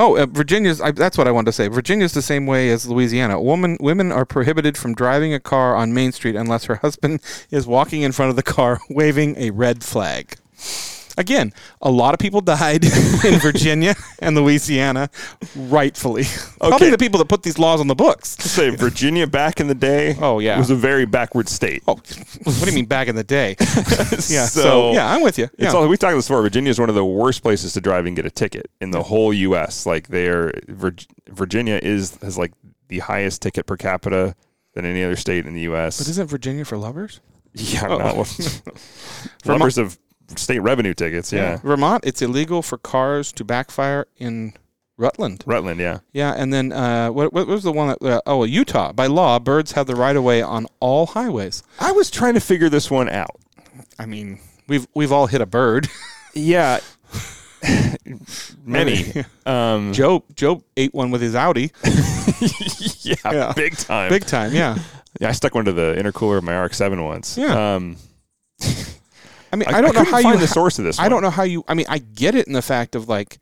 [0.00, 0.80] Oh, uh, Virginia's.
[0.80, 1.66] I, that's what I wanted to say.
[1.66, 3.42] Virginia's the same way as Louisiana.
[3.42, 7.20] Woman, women are prohibited from driving a car on Main Street unless her husband
[7.50, 10.36] is walking in front of the car waving a red flag.
[11.18, 11.52] Again,
[11.82, 12.84] a lot of people died
[13.24, 15.10] in Virginia and Louisiana,
[15.56, 16.24] rightfully.
[16.58, 18.30] Probably the people that put these laws on the books.
[18.38, 20.16] Say Virginia back in the day.
[20.20, 20.56] Oh, yeah.
[20.58, 21.82] was a very backward state.
[21.88, 23.56] Oh, what do you mean back in the day?
[23.60, 24.46] yeah.
[24.46, 25.48] So, So- yeah, I'm with you.
[25.58, 26.40] It's all, we've talked this before.
[26.42, 29.02] Virginia is one of the worst places to drive and get a ticket in the
[29.02, 29.84] whole U.S.
[29.86, 30.94] Like they're Vir-
[31.28, 32.52] Virginia is has like
[32.88, 34.34] the highest ticket per capita
[34.74, 35.98] than any other state in the U.S.
[35.98, 37.20] but isn't Virginia for lovers?
[37.54, 37.98] yeah, Oh.
[37.98, 38.62] not
[39.46, 39.98] numbers of
[40.36, 41.32] state revenue tickets.
[41.32, 44.52] Yeah, Vermont, it's illegal for cars to backfire in
[44.96, 45.44] Rutland.
[45.46, 45.80] Rutland.
[45.80, 48.02] Yeah, Yeah, and then uh, what, what was the one that?
[48.02, 48.92] Uh, oh, Utah.
[48.92, 51.62] By law, birds have the right of way on all highways.
[51.78, 53.36] I was trying to figure this one out.
[53.98, 55.88] I mean, we've we've all hit a bird.
[56.34, 56.80] Yeah,
[58.64, 59.24] many.
[59.46, 61.72] Um, Joe Joe ate one with his Audi,
[63.00, 63.52] yeah, Yeah.
[63.56, 64.10] big time.
[64.10, 64.52] big time.
[64.52, 64.76] Yeah,
[65.20, 67.38] Yeah, I stuck one to the intercooler of my RX-7 once.
[67.38, 67.74] Yeah.
[67.76, 67.96] Um,
[69.52, 70.46] I mean, I, I, don't know couldn't how find you.
[70.46, 70.98] the source of this.
[70.98, 71.10] I one.
[71.10, 71.64] don't know how you.
[71.68, 73.38] I mean, I get it in the fact of like,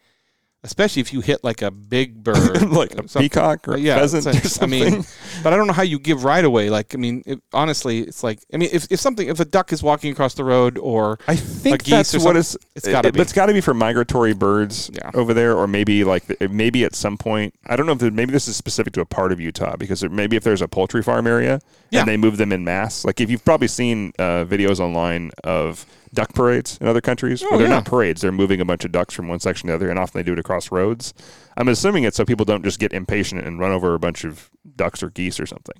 [0.64, 3.22] especially if you hit like a big bird, like a something.
[3.22, 4.82] peacock or a yeah, pheasant it's or something.
[4.82, 5.04] I mean,
[5.44, 6.70] but I don't know how you give right away.
[6.70, 9.72] Like, I mean, it, honestly, it's like, I mean, if, if something, if a duck
[9.72, 13.08] is walking across the road, or I think geese that's or what is it's gotta
[13.08, 13.20] it- be.
[13.20, 15.10] It's got to be for migratory birds Yeah.
[15.14, 17.54] over there, or maybe like maybe at some point.
[17.66, 20.36] I don't know if maybe this is specific to a part of Utah because maybe
[20.36, 22.00] if there's a poultry farm area Yeah.
[22.00, 23.04] and they move them in mass.
[23.04, 27.50] Like if you've probably seen uh, videos online of duck parades in other countries, Oh,
[27.50, 27.74] where they're yeah.
[27.74, 29.98] not parades; they're moving a bunch of ducks from one section to the other, and
[29.98, 31.14] often they do it across roads.
[31.56, 34.50] I'm assuming it's so people don't just get impatient and run over a bunch of
[34.76, 35.76] ducks or geese or something,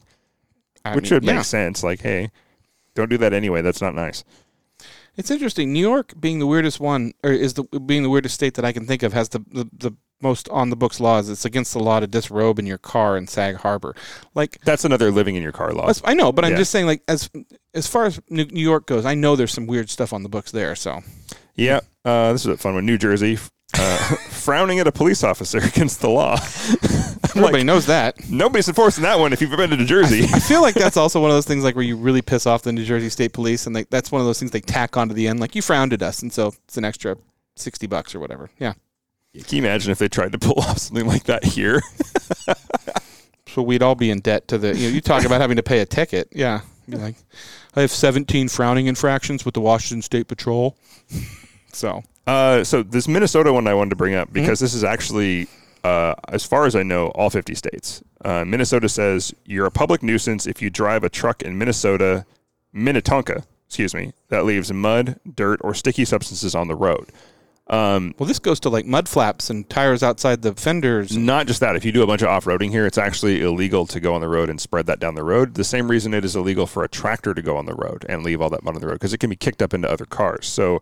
[0.85, 1.35] I which mean, should yeah.
[1.37, 1.83] make sense.
[1.83, 2.31] Like, hey,
[2.95, 3.63] don't do that anyway.
[3.63, 4.23] That's not nice.
[5.17, 5.73] It's interesting.
[5.73, 8.73] New York being the weirdest one, or is the being the weirdest state that I
[8.73, 9.93] can think of, has the the, the
[10.23, 11.29] most on the books laws.
[11.29, 13.95] It's against the law to disrobe in your car in Sag Harbor.
[14.35, 15.91] Like That's another living in your car law.
[16.05, 16.59] I know, but I'm Yeah.
[16.59, 17.29] just saying, like as
[17.75, 20.51] as far as New York goes, I know there's some weird stuff on the books
[20.51, 20.75] there.
[20.75, 21.03] So
[21.55, 22.87] Yeah, uh, this is a fun one.
[22.87, 23.39] New Jersey,
[23.79, 23.97] uh,
[24.31, 26.39] frowning at a police officer against the law.
[27.37, 28.31] Everybody like, knows that.
[28.31, 30.25] nobody's enforcing that one if you've been to New Jersey.
[30.33, 32.63] I feel like that's also one of those things like where you really piss off
[32.63, 35.13] the New Jersey State Police, and like that's one of those things they tack onto
[35.15, 35.41] the end.
[35.41, 37.17] Like you frowned at us, and so it's an extra
[37.57, 38.49] sixty bucks or whatever.
[38.59, 38.73] Yeah.
[39.45, 41.83] Can you imagine if they tried to pull off something like that here?
[43.49, 44.77] So we'd all be in debt to the.
[44.77, 46.29] You know, you talk about having to pay a ticket.
[46.31, 46.61] Yeah.
[46.89, 47.15] Like,
[47.75, 50.77] I have 17 frowning infractions with the Washington State Patrol.
[51.73, 54.35] So Uh, so this Minnesota one I wanted to bring up Mm-hmm.
[54.35, 55.47] because this is actually,
[55.85, 58.03] uh, as far as I know, all 50 states.
[58.25, 62.25] Uh, Minnesota says you're a public nuisance if you drive a truck in Minnesota,
[62.75, 67.09] Minnetonka, excuse me, that leaves mud, dirt, or sticky substances on the road.
[67.69, 71.17] Um, well, this goes to like mud flaps and tires outside the fenders.
[71.17, 71.75] Not just that.
[71.75, 74.21] If you do a bunch of off roading here, it's actually illegal to go on
[74.21, 75.55] the road and spread that down the road.
[75.55, 78.23] The same reason it is illegal for a tractor to go on the road and
[78.23, 80.05] leave all that mud on the road because it can be kicked up into other
[80.05, 80.47] cars.
[80.47, 80.81] So,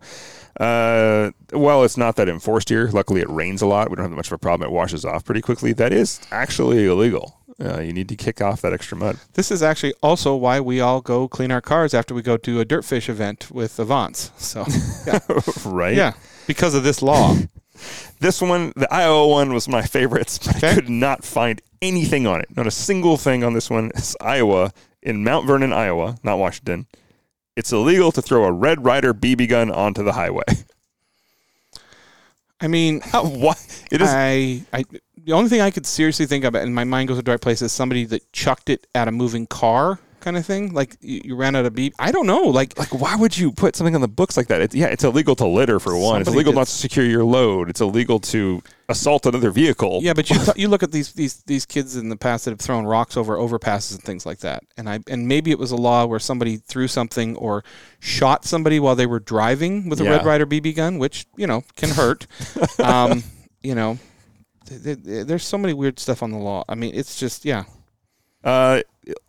[0.59, 3.89] uh, while it's not that enforced here, luckily it rains a lot.
[3.89, 4.69] We don't have much of a problem.
[4.69, 5.73] It washes off pretty quickly.
[5.73, 7.39] That is actually illegal.
[7.59, 9.17] Uh, you need to kick off that extra mud.
[9.33, 12.59] This is actually also why we all go clean our cars after we go to
[12.59, 14.31] a Dirtfish event with Avants.
[14.37, 14.65] So
[15.07, 15.19] yeah,
[15.65, 15.95] right?
[15.95, 16.13] yeah,
[16.47, 17.35] because of this law.
[18.21, 20.39] This one, the Iowa one, was my favorite.
[20.45, 22.47] but I could not find anything on it.
[22.55, 23.91] Not a single thing on this one.
[23.93, 24.71] It's Iowa
[25.01, 26.87] in Mount Vernon, Iowa, not Washington.
[27.55, 30.43] It's illegal to throw a Red Ryder BB gun onto the highway.
[32.59, 33.85] I mean, what?
[33.91, 34.09] It is.
[34.09, 34.85] I, I,
[35.23, 37.41] the only thing I could seriously think of, and my mind goes to the right
[37.41, 40.73] place, is somebody that chucked it at a moving car, kind of thing.
[40.73, 41.93] Like you, you ran out of beep.
[41.99, 42.41] I don't know.
[42.43, 44.59] Like, like, why would you put something on the books like that?
[44.59, 46.19] It's, yeah, it's illegal to litter for one.
[46.19, 47.69] it's Somebody illegal did- not to secure your load.
[47.69, 49.99] It's illegal to assault another vehicle.
[50.03, 52.51] yeah, but you th- you look at these these these kids in the past that
[52.51, 55.71] have thrown rocks over overpasses and things like that, and I and maybe it was
[55.71, 57.63] a law where somebody threw something or
[57.99, 60.11] shot somebody while they were driving with a Yeah.
[60.17, 62.27] Red Ryder BB gun, which you know can hurt.
[62.79, 63.23] um,
[63.63, 63.97] you know,
[64.67, 66.63] th- th- there's so many weird stuff on the law.
[66.69, 67.63] I mean, it's just yeah.
[68.45, 68.81] Uh,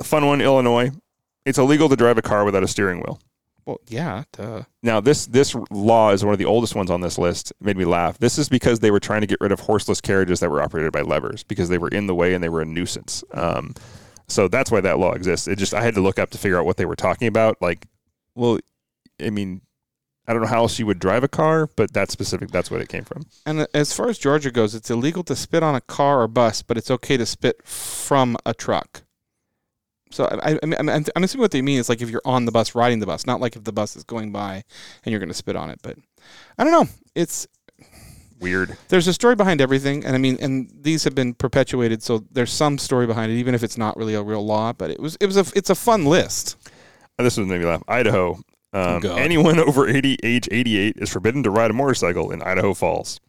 [0.02, 0.90] fun one, Illinois.
[1.44, 3.20] It's illegal to drive a car without a steering wheel.
[3.64, 4.24] Well, yeah.
[4.32, 4.62] Duh.
[4.82, 7.50] Now, this this law is one of the oldest ones on this list.
[7.50, 8.18] It made me laugh.
[8.18, 10.92] This is because they were trying to get rid of horseless carriages that were operated
[10.92, 13.24] by levers because they were in the way and they were a nuisance.
[13.32, 13.74] Um,
[14.28, 15.48] so that's why that law exists.
[15.48, 17.60] It just I had to look up to figure out what they were talking about.
[17.60, 17.86] Like,
[18.36, 18.58] well,
[19.20, 19.62] I mean,
[20.28, 22.50] I don't know how else you would drive a car, but that's specific.
[22.50, 23.26] That's what it came from.
[23.44, 26.62] And as far as Georgia goes, it's illegal to spit on a car or bus,
[26.62, 29.02] but it's okay to spit from a truck.
[30.10, 32.44] So I, I, mean, I'm, I'm assuming what they mean is like if you're on
[32.44, 34.62] the bus riding the bus, not like if the bus is going by
[35.04, 35.80] and you're going to spit on it.
[35.82, 35.96] But
[36.58, 36.88] I don't know.
[37.14, 37.46] It's
[38.38, 38.76] Weird.
[38.88, 42.52] there's a story behind everything, and I mean, and these have been perpetuated, so there's
[42.52, 44.72] some story behind it, even if it's not really a real law.
[44.72, 46.56] But it was it was a it's a fun list.
[47.18, 47.82] Uh, This one made me laugh.
[47.88, 48.38] Idaho.
[48.72, 49.18] Um, God.
[49.18, 53.20] anyone over 80, age 88 is forbidden to ride a motorcycle in Idaho Falls.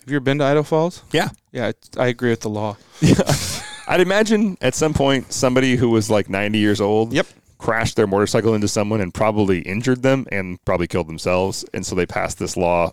[0.00, 1.02] Have you ever been to Idaho Falls?
[1.10, 1.30] Yeah.
[1.52, 2.76] Yeah, I agree with the law.
[3.88, 7.26] I'd imagine at some point somebody who was like 90 years old Yep.
[7.58, 11.64] crashed their motorcycle into someone and probably injured them and probably killed themselves.
[11.74, 12.92] And so they passed this law.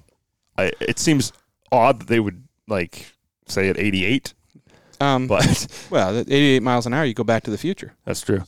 [0.58, 1.34] I, it seems
[1.72, 3.14] odd that they would like
[3.48, 4.34] say at 88,
[5.02, 7.94] Um, but well, 88 miles an hour, you go back to the future.
[8.06, 8.42] that's true.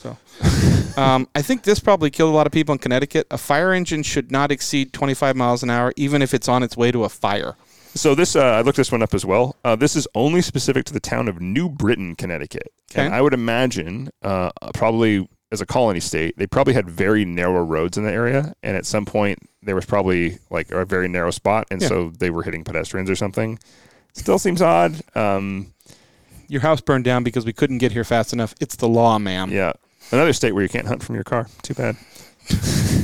[0.96, 3.28] Um, I think this probably killed a lot of people in Connecticut.
[3.30, 6.76] A fire engine should not exceed 25 miles an hour, even if it's on its
[6.76, 7.56] way to a fire.
[7.98, 9.56] So this, uh, I looked this one up as well.
[9.64, 12.72] Uh, this is only specific to the town of New Britain, Connecticut.
[12.96, 17.64] And I would imagine, uh, probably as a colony state, they probably had very narrow
[17.64, 18.54] roads in the area.
[18.64, 21.88] And at some point, there was probably like a very narrow spot, and Yeah.
[21.90, 23.60] so they were hitting pedestrians or something.
[24.14, 25.02] Still seems odd.
[25.16, 25.74] Um,
[26.50, 28.54] Your house burned down because we couldn't get here fast enough.
[28.62, 29.52] It's the law, ma'am.
[29.52, 29.74] yeah,
[30.12, 31.48] another state where you can't hunt from your car.
[31.62, 31.98] Too bad.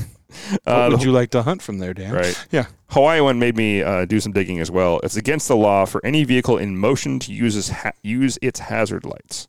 [0.65, 2.13] Uh, would you like to hunt from there, Dan?
[2.13, 2.45] Right.
[2.51, 2.65] Yeah.
[2.89, 4.99] Hawaii one made me uh, do some digging as well.
[5.03, 8.59] It's against the law for any vehicle in motion to use its, ha- use its
[8.59, 9.47] hazard lights.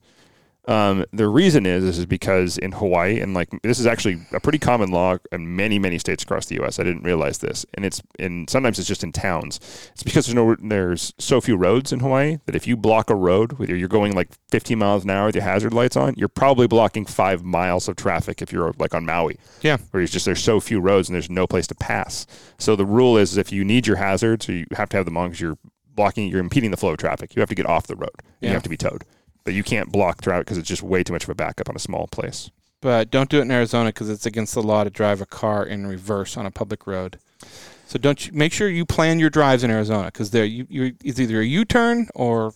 [0.67, 4.59] Um, the reason is is because in Hawaii and like this is actually a pretty
[4.59, 6.79] common law in many many states across the U.S.
[6.81, 9.61] I didn't realize this, and it's in sometimes it's just in towns.
[9.93, 13.15] It's because there's no there's so few roads in Hawaii that if you block a
[13.15, 16.29] road, whether you're going like 15 miles an hour with your hazard lights on, you're
[16.29, 19.37] probably blocking five miles of traffic if you're like on Maui.
[19.61, 19.77] Yeah.
[19.91, 22.27] where it's just there's so few roads and there's no place to pass.
[22.59, 25.17] So the rule is, if you need your hazards, or you have to have them
[25.19, 25.59] on because you're
[25.95, 27.37] blocking, you're impeding the flow of traffic.
[27.37, 28.11] You have to get off the road.
[28.19, 28.49] and Yeah.
[28.51, 29.05] You have to be towed,
[29.45, 31.77] but you can't block traffic because it's just way too much of a backup on
[31.77, 32.51] a small place.
[32.81, 35.65] But don't do it in Arizona because it's against the law to drive a car
[35.65, 37.19] in reverse on a public road.
[37.87, 40.95] So don't you make sure you plan your drives in Arizona because there you, you
[41.05, 42.53] it's either a U-turn or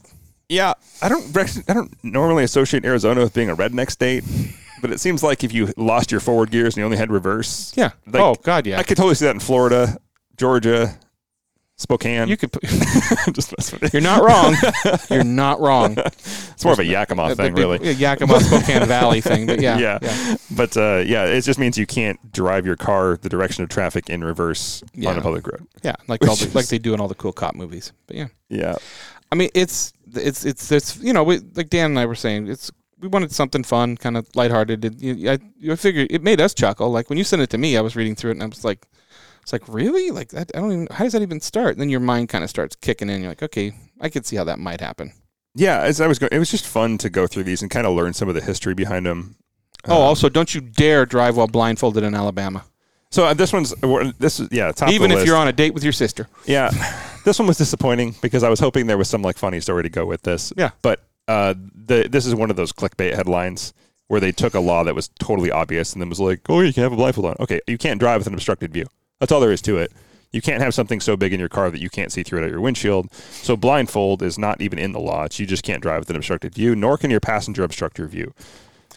[0.49, 1.37] Yeah, I don't
[1.69, 4.25] I don't normally associate Arizona with being a redneck state,
[4.81, 7.73] but it seems like if you lost your forward gears and you only had reverse,
[7.77, 7.91] yeah.
[8.07, 8.79] Like, oh God, yeah.
[8.79, 9.99] I could totally see that in Florida,
[10.37, 10.99] Georgia,
[11.79, 12.27] Spokane.
[12.29, 12.51] you could.
[12.53, 12.63] Put,
[13.33, 13.93] just mess with it.
[13.93, 14.57] you're not wrong.
[15.11, 15.97] You're not wrong.
[15.97, 17.79] It's more of a Yakima Uh, thing, the big- really.
[17.95, 19.47] yeah, Yakima Spokane Valley thing.
[19.47, 19.99] But yeah, yeah.
[20.03, 20.37] yeah.
[20.51, 24.11] But uh, yeah, it just means you can't drive your car the direction of traffic
[24.11, 25.11] in reverse Yeah.
[25.11, 25.67] on a public road.
[25.85, 27.93] Yeah, like all Which the, like they do in all the cool cop movies.
[28.09, 28.75] But yeah, Yeah.
[29.31, 32.49] I mean, it's it's it's it's you know, we, like Dan and I were saying,
[32.49, 34.85] it's we wanted something fun, kind of lighthearted.
[34.85, 35.39] And you, I,
[35.71, 36.91] I figured it made us chuckle.
[36.91, 38.65] Like when you sent it to me, I was reading through it and I was
[38.65, 38.85] like,
[39.49, 40.51] it's like really like that.
[40.55, 40.89] I don't even.
[40.91, 41.71] How does that even start?
[41.71, 43.23] And then your mind kind of starts kicking in.
[43.23, 45.15] You're like, okay, I could see how that might happen.
[45.55, 47.87] Yeah, as I was going, it was just fun to go through these and kind
[47.87, 49.37] of learn some of the history behind them.
[49.87, 52.63] oh, also, don't you dare drive while blindfolded in Alabama,
[53.11, 53.75] So uh, this one's
[54.19, 55.27] this is yeah top even if list.
[55.27, 56.29] you're on a date with your sister.
[56.45, 56.71] Yeah,
[57.25, 59.89] this one was disappointing because I was hoping there was some like funny story to
[59.89, 60.53] go with this.
[60.59, 60.73] Yeah.
[60.83, 61.55] but uh,
[61.87, 63.73] the this is one of those clickbait headlines
[64.09, 66.73] where they took a law that was totally obvious and then was like, oh, you
[66.75, 67.37] can have a blindfold on.
[67.41, 68.87] Okay, you can't drive with an obstructed view.
[69.21, 69.93] That's all there is to it.
[70.33, 72.45] You can't have something so big in your car that you can't see through it
[72.45, 73.13] at your windshield.
[73.15, 75.25] So blindfold is not even in the law.
[75.25, 78.09] It's you just can't drive with an obstructed view, nor can your passenger obstruct your
[78.09, 78.35] view.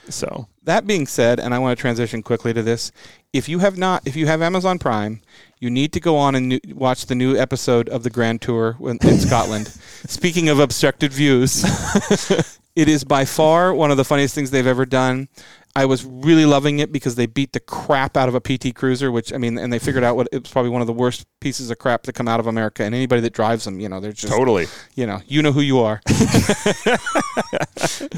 [0.09, 2.91] So That being said, and I want to transition quickly to this.
[3.33, 5.21] If you have not, if you have Amazon Prime,
[5.59, 8.75] you need to go on and new, watch the new episode of the Grand Tour
[8.81, 9.67] in, in Scotland.
[10.07, 11.63] Speaking of obstructed views,
[12.75, 15.29] it is by far one of the funniest things they've ever done.
[15.75, 19.09] I was really loving it because they beat the crap out of a PT Cruiser,
[19.11, 21.25] which I mean, and they figured out what it was probably one of the worst
[21.39, 22.83] pieces of crap to come out of America.
[22.83, 24.67] And anybody that drives them, you know, they're just totally.
[24.95, 26.01] you know, you know who you are.
[26.07, 26.99] it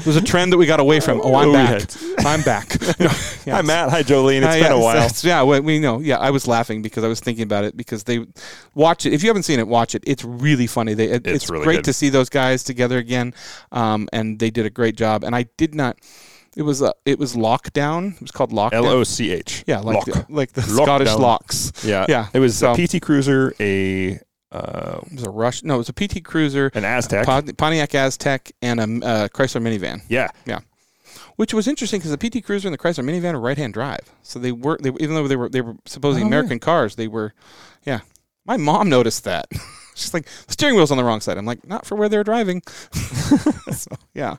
[0.06, 1.20] was a trend that we got away from.
[1.22, 1.82] Oh, I'm back.
[2.26, 2.76] I'm back.
[3.00, 3.10] No,
[3.44, 3.90] yeah, Hi Matt.
[3.90, 4.38] Hi Jolene.
[4.42, 5.10] It's uh, been a while.
[5.22, 6.00] Yeah, we, we know.
[6.00, 8.24] Yeah, I was laughing because I was thinking about it because they
[8.74, 9.12] watch it.
[9.12, 10.02] If you haven't seen it, watch it.
[10.06, 10.94] It's really funny.
[10.94, 11.84] They, it- It's it's really great good.
[11.86, 13.34] to see those guys together again,
[13.72, 15.24] um, and they did a great job.
[15.24, 15.98] And I did not.
[16.56, 18.14] It was uh, it was lockdown.
[18.14, 18.72] It was called Lochdown.
[18.74, 19.64] L O C H.
[19.66, 20.04] yeah, like Lock.
[20.06, 20.84] the, like the Lockdown.
[20.84, 21.84] Scottish lochs.
[21.84, 24.18] Yeah, Yeah, It was so- a PT Cruiser, a
[24.52, 25.62] uh, It was a rush.
[25.64, 27.24] No, it was a PT Cruiser, an Aztek.
[27.24, 30.02] Pon- Pontiac Aztek, and a uh, Chrysler minivan.
[30.08, 30.60] yeah, yeah.
[31.36, 34.08] which was interesting because the PT Cruiser and the Chrysler minivan are right-hand drive.
[34.22, 37.08] So they were, they, even though they were, they were supposedly Oh, American cars, they
[37.08, 37.34] were,
[37.84, 38.00] yeah.
[38.46, 39.46] My mom noticed that.
[39.96, 41.36] She's like, the steering wheel's on the wrong side.
[41.38, 42.62] I'm like, not for where they're driving.
[43.72, 44.36] so, yeah.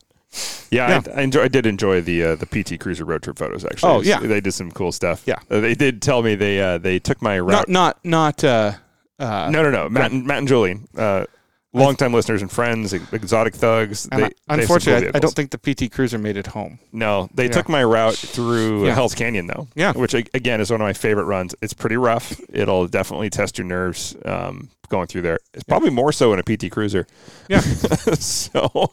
[0.71, 1.01] Yeah.
[1.15, 3.65] I, I, enjoy, I did enjoy the uh, the PT Cruiser road trip photos.
[3.65, 4.19] Actually, Oh, yeah.
[4.19, 5.23] they did some cool stuff.
[5.25, 5.39] Yeah.
[5.49, 7.67] Uh, they did tell me they uh, they took my route.
[7.69, 8.71] Not, not, not, uh,
[9.19, 9.89] uh, no, no, no.
[9.89, 11.25] Matt, and, Matt and Jolene, uh,
[11.73, 14.03] longtime listeners and friends, exotic thugs.
[14.03, 16.79] They, I- they cool unfortunately, I, I don't think the PT Cruiser made it home.
[16.91, 17.51] No, they Yeah.
[17.51, 18.93] took my route through Yeah.
[18.95, 19.67] Hell's Canyon though.
[19.75, 19.93] Yeah.
[19.93, 21.55] which again is one of my favorite runs.
[21.61, 22.39] It's pretty rough.
[22.51, 25.39] It'll definitely test your nerves um, going through there.
[25.53, 27.07] It's probably more so in a PT Cruiser.
[27.49, 27.59] Yeah.
[28.19, 28.91] so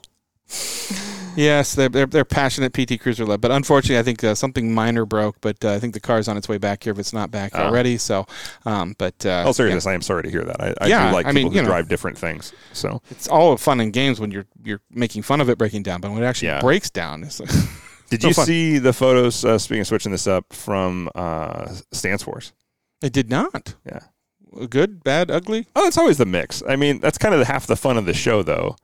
[1.36, 5.04] Yes, they're, they're, they're passionate PT Cruiser love, but unfortunately, I think uh, something minor
[5.06, 5.36] broke.
[5.40, 7.52] But uh, I think the car's on its way back here if it's not back
[7.54, 7.66] Ah.
[7.66, 7.96] already.
[7.98, 8.26] So,
[8.66, 10.60] um, but uh, Oh, seriously, I am sorry to hear that.
[10.60, 11.68] I, I Yeah, do like I people mean, who you know.
[11.68, 12.52] drive different things.
[12.72, 16.00] So it's all fun and games when you're you're making fun of it breaking down,
[16.00, 16.60] but when it actually Yeah.
[16.60, 17.50] breaks down, it's like,
[18.10, 18.44] Did No you fun.
[18.46, 19.42] see the photos?
[19.42, 22.52] Uh, speaking of switching this up from uh, Stance Wars,
[23.02, 23.74] it did not.
[23.86, 24.00] yeah.
[24.68, 25.66] Good, bad, ugly.
[25.74, 26.62] Oh, it's always the mix.
[26.68, 28.76] I mean, that's kind of half the fun of the show, though.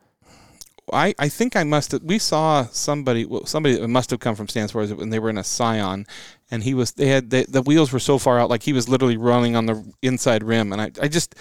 [0.93, 2.03] I, I think I must have.
[2.03, 3.27] We saw somebody.
[3.45, 6.07] Somebody that must have come from Stanford when they were in a Scion,
[6.51, 6.93] and he was.
[6.93, 9.67] They had the, the wheels were so far out, like he was literally running on
[9.67, 11.35] the inside rim, and I I just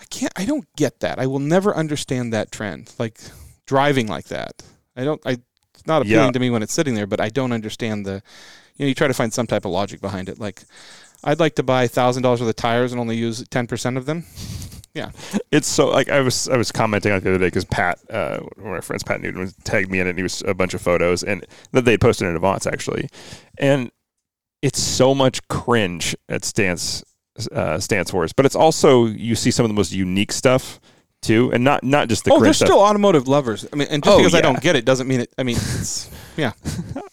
[0.00, 0.32] I can't.
[0.36, 1.18] I don't get that.
[1.18, 3.18] I will never understand that trend, like
[3.66, 4.62] driving like that.
[4.96, 5.20] I don't.
[5.26, 5.38] I
[5.74, 6.32] it's not appealing Yeah.
[6.32, 8.22] to me when it's sitting there, but I don't understand the.
[8.76, 10.40] You know, you try to find some type of logic behind it.
[10.40, 10.62] Like,
[11.22, 14.06] I'd like to buy thousand dollars worth of tires and only use ten percent of
[14.06, 14.24] them.
[14.94, 15.10] Yeah.
[15.50, 18.38] It's so like I was I was commenting on the other day because Pat, uh,
[18.56, 20.10] one of my friends, Pat Newton, tagged me in it.
[20.10, 23.08] and He was a bunch of photos and that they posted in advance actually,
[23.58, 23.90] and
[24.62, 27.02] it's so much cringe at Stance
[27.52, 30.80] uh, Stance Wars, but it's also you see some of the most unique stuff
[31.22, 32.68] too, and not not just the oh, they're stuff.
[32.68, 33.66] still automotive lovers.
[33.72, 35.34] I mean, and just Oh, because I don't get it doesn't mean it.
[35.36, 36.52] I mean, it's yeah.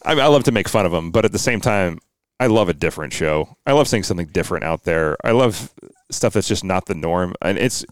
[0.06, 1.98] I, mean, I love to make fun of them, but at the same time,
[2.40, 3.56] I love a different show.
[3.66, 5.18] I love seeing something different out there.
[5.24, 5.74] I love
[6.12, 7.86] stuff that's just not the norm, and it's.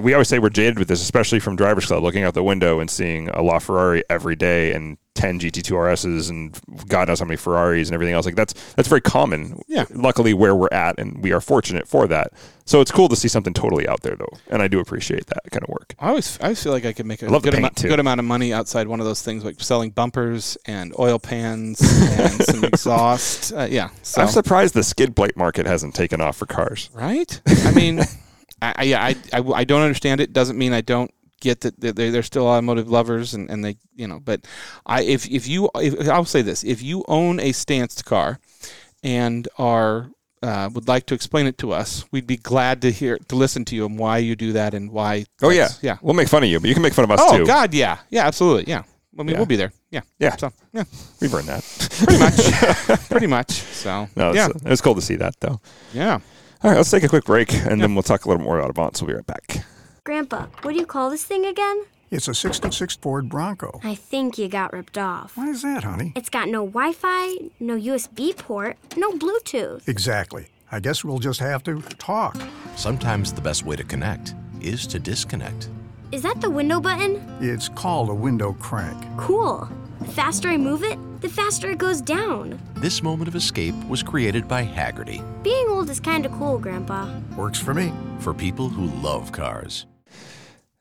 [0.00, 2.78] We always say we're jaded with this, especially from Drivers Club, looking out the window
[2.78, 6.58] and seeing a LaFerrari every day and 10 GT2 RSs and
[6.88, 8.24] God knows how many Ferraris and everything else.
[8.24, 9.60] Like that's that's very common.
[9.68, 9.84] Yeah.
[9.90, 12.32] Luckily, where we're at, and we are fortunate for that.
[12.64, 15.42] So it's cool to see something totally out there, though, and I do appreciate that
[15.50, 15.94] kind of work.
[15.98, 18.24] I always, I always feel like I could make a good, amount, good amount of
[18.24, 23.52] money outside one of those things, like selling bumpers and oil pans and some exhaust.
[23.52, 26.88] Uh, yeah, so I'm surprised the skid plate market hasn't taken off for cars.
[26.94, 27.40] right.
[27.64, 28.00] I mean,
[28.62, 30.32] I, I, yeah, I, I, I don't understand it.
[30.32, 34.06] Doesn't mean I don't get that they- they're, still automotive lovers and, and they, you
[34.08, 34.20] know.
[34.20, 34.46] But
[34.86, 38.38] I, if if you, if, I'll say this: if you own a stanced car
[39.02, 40.10] and are
[40.42, 43.64] uh, would like to explain it to us, we'd be glad to hear to listen
[43.66, 45.24] to you and why you do that and why.
[45.42, 45.98] Oh yeah, yeah.
[46.02, 47.42] We'll make fun of you, but you can make fun of us Oh too.
[47.42, 48.82] Oh god, yeah, yeah, absolutely, yeah.
[49.18, 49.36] I mean, Yeah.
[49.36, 49.72] we'll be there.
[49.90, 50.36] Yeah, Yeah.
[50.36, 50.84] So yeah,
[51.20, 51.62] We've earned that.
[52.06, 53.50] pretty much, pretty much.
[53.52, 55.60] So No, it's, yeah, it was cool to see that though.
[55.92, 56.18] yeah.
[56.64, 58.70] All right, let's take a quick break, and then we'll talk a little more about
[58.70, 58.96] Avant.
[59.02, 59.64] We'll be right back.
[60.04, 61.84] Grandpa, what do you call this thing again?
[62.10, 63.80] It's a 66 Ford Bronco.
[63.84, 65.36] I think you got ripped off.
[65.36, 66.12] Why is that, honey?
[66.16, 69.86] It's got no Wi Fi, no USB port, no Bluetooth.
[69.86, 70.48] Exactly.
[70.72, 72.36] I guess we'll just have to talk.
[72.74, 75.68] Sometimes the best way to connect is to disconnect.
[76.10, 77.24] Is that the window button?
[77.40, 79.00] It's called a window crank.
[79.16, 79.68] Cool.
[80.00, 82.58] The faster I move it, the faster it goes down.
[82.74, 87.08] This moment of escape was created by Hagerty Being old is kinda cool, Grandpa.
[87.36, 87.92] Works for me.
[88.18, 89.86] for people who love cars.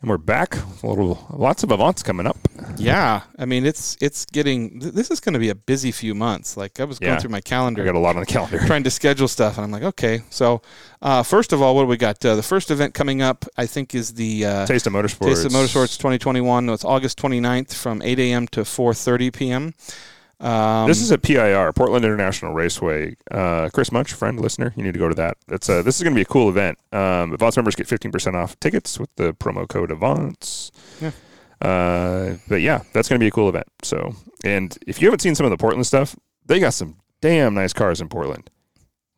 [0.02, 0.56] And we're back.
[0.82, 2.36] A little, lots of Avants coming up.
[2.78, 4.80] Yeah, I mean it's it's getting.
[4.80, 6.58] th- This is going to be a busy few months.
[6.58, 7.20] Like I was going Yeah.
[7.20, 7.84] through my calendar.
[7.84, 8.58] I got a lot on the calendar.
[8.66, 10.24] trying to schedule stuff, and I'm like, okay.
[10.32, 10.64] So,
[11.04, 12.24] uh, first of all, what do we got?
[12.26, 15.28] Uh, the first event coming up, I think, is the uh, Taste of Motorsports.
[15.28, 16.70] Taste of Motorsports 2021.
[16.70, 18.48] It's August 29th from 8 a.m.
[18.48, 19.74] to 4:30 p.m.
[20.42, 23.16] Um, This is at PIR, Portland International Raceway.
[23.30, 25.38] Uh, Chris Munch, friend, listener, you need to go to that.
[25.50, 26.78] It's uh, this is going to be a cool event.
[26.92, 30.72] Um, Avants members get 15% off tickets with the promo code Avants.
[31.00, 31.12] Yeah.
[31.62, 33.68] Uh, but yeah, that's going to be a cool event.
[33.84, 36.16] So, and if you haven't seen some of the Portland stuff,
[36.48, 38.50] they got some damn nice cars in Portland.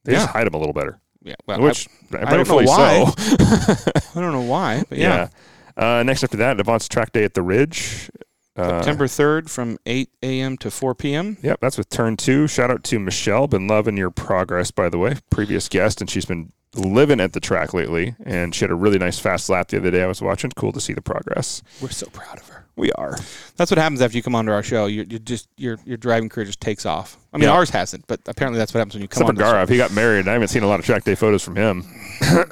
[0.04, 0.20] They Yeah.
[0.20, 3.06] just hide them a little better, yeah, well, which I don't know why.
[3.06, 3.14] so.
[3.40, 5.30] I, I don't know why, but yeah.
[5.78, 6.00] yeah.
[6.00, 8.10] Uh, next after that, Avants Track Day at the Ridge.
[8.56, 10.58] Uh, September 3rd from 8 a.m.
[10.58, 11.38] to 4 p.m.
[11.42, 12.48] Yep, that's with turn two.
[12.48, 13.48] Shout out to Michelle.
[13.48, 15.16] Been loving your progress, by the way.
[15.32, 18.16] Previous guest, and she's been living at the track lately.
[18.26, 20.04] And she had a really nice fast lap the other day.
[20.04, 20.52] I was watching.
[20.56, 21.64] Cool to see the progress.
[21.82, 22.53] We're so proud of her.
[22.76, 23.16] We are.
[23.56, 24.88] That's what happens after you come onto our show.
[24.88, 27.18] You you just your your driving career just takes off.
[27.32, 27.54] I mean, Yeah.
[27.56, 29.44] ours hasn't, but apparently that's what happens when you come Except for.
[29.44, 30.28] Garov, he got married.
[30.28, 31.84] I haven't seen a lot of track day photos from him.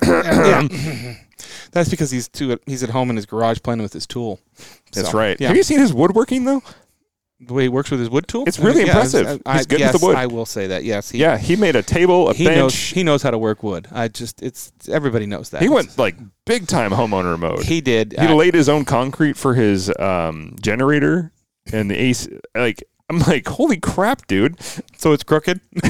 [0.03, 0.67] yeah.
[1.71, 4.39] That's because he's too he's at home in his garage playing with his tool.
[4.93, 5.37] That's So, right.
[5.39, 5.47] Yeah.
[5.47, 6.61] Have you seen his woodworking though?
[7.43, 8.43] The way he works with his wood tool.
[8.47, 9.41] It's really Yeah, impressive.
[9.45, 10.15] I, He's good with the wood.
[10.15, 10.83] I will say that.
[10.83, 11.09] Yes.
[11.09, 12.57] He, Yeah, he made a table, a He bench.
[12.57, 13.87] knows he knows how to work wood.
[13.91, 15.61] I just it's everybody knows that.
[15.61, 16.15] he went like
[16.45, 17.63] big time homeowner mode.
[17.63, 18.13] He did.
[18.13, 21.31] he Uh, laid his own concrete for his um, generator
[21.73, 22.27] and the ace.
[22.55, 24.55] Like I'm like, holy crap, dude!
[24.97, 25.59] so it's crooked.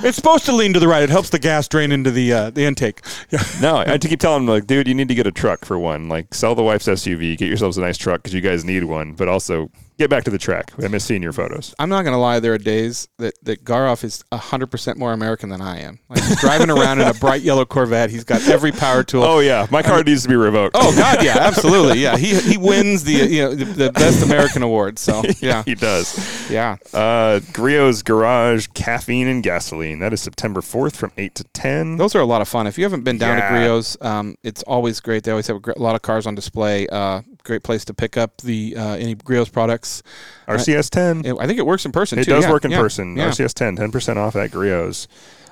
[0.00, 1.02] It's supposed to lean to the right.
[1.02, 3.00] It helps the gas drain into the uh, the intake.
[3.30, 3.42] Yeah.
[3.60, 5.64] No, I had to keep telling him like, dude, you need to get a truck
[5.64, 6.08] for one.
[6.08, 9.14] Like, sell the wife's SUV, get yourselves a nice truck because you guys need one.
[9.14, 10.72] But also, get back to the track.
[10.82, 11.74] I miss seeing your photos.
[11.78, 12.40] I'm not gonna lie.
[12.40, 15.98] There are days that that Garoff is hundred percent more American than I am.
[16.08, 18.10] Like he's driving around in a bright yellow Corvette.
[18.10, 19.22] He's got every power tool.
[19.24, 20.76] Oh yeah, my car needs to be revoked.
[20.78, 22.16] Oh God, yeah, absolutely, yeah.
[22.16, 24.98] He he wins the you know the, the best American award.
[24.98, 26.48] So yeah, he does.
[26.50, 26.76] yeah.
[26.94, 29.98] Uh, Griot's Garage Caffeine and Gasoline.
[29.98, 31.96] That is September 4th from 8 to 10.
[31.96, 32.66] Those are a lot of fun.
[32.66, 33.48] If you haven't been down Yeah.
[33.48, 35.24] to Griot's, um, it's always great.
[35.24, 36.86] They always have a, gr- a lot of cars on display.
[36.88, 40.02] Uh, great place to pick up the uh, any Griot's products.
[40.46, 41.24] RCS 10.
[41.24, 42.30] It- I think it works in person It too.
[42.30, 43.16] does yeah, work in yeah, person.
[43.16, 43.30] Yeah.
[43.30, 45.08] RCS 10, 10% off at Griot's.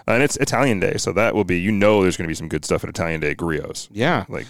[0.07, 2.47] And it's Italian Day, so that will be, you know, there's going to be some
[2.49, 3.89] good stuff at Italian Day Griot's.
[3.91, 4.25] yeah.
[4.29, 4.47] Like,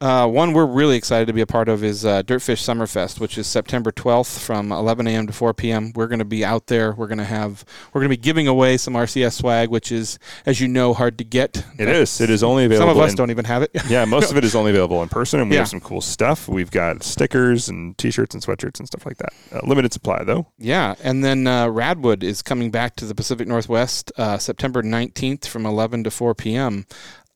[0.00, 3.36] Uh, one we're really excited to be a part of is uh, Dirtfish Summerfest, which
[3.36, 5.26] is September 12th from 11 a.m.
[5.26, 5.92] to 4 p.m.
[5.96, 6.92] We're going to be out there.
[6.92, 10.20] We're going to have we're going to be giving away some RCS swag, which is,
[10.46, 11.64] as you know, hard to get.
[11.80, 12.20] it is.
[12.20, 12.92] It is only available.
[12.92, 13.72] Some of us in- don't even have it.
[13.88, 15.62] Yeah, most of it is only available in person, and we Yeah.
[15.62, 16.46] have some cool stuff.
[16.46, 19.32] We've got stickers and T-shirts and sweatshirts and stuff like that.
[19.50, 20.46] Uh, limited supply though.
[20.58, 25.46] Yeah, and then uh, Radwood is coming back to the Pacific Northwest uh, September 19th
[25.46, 26.86] from 11 to 4 p.m.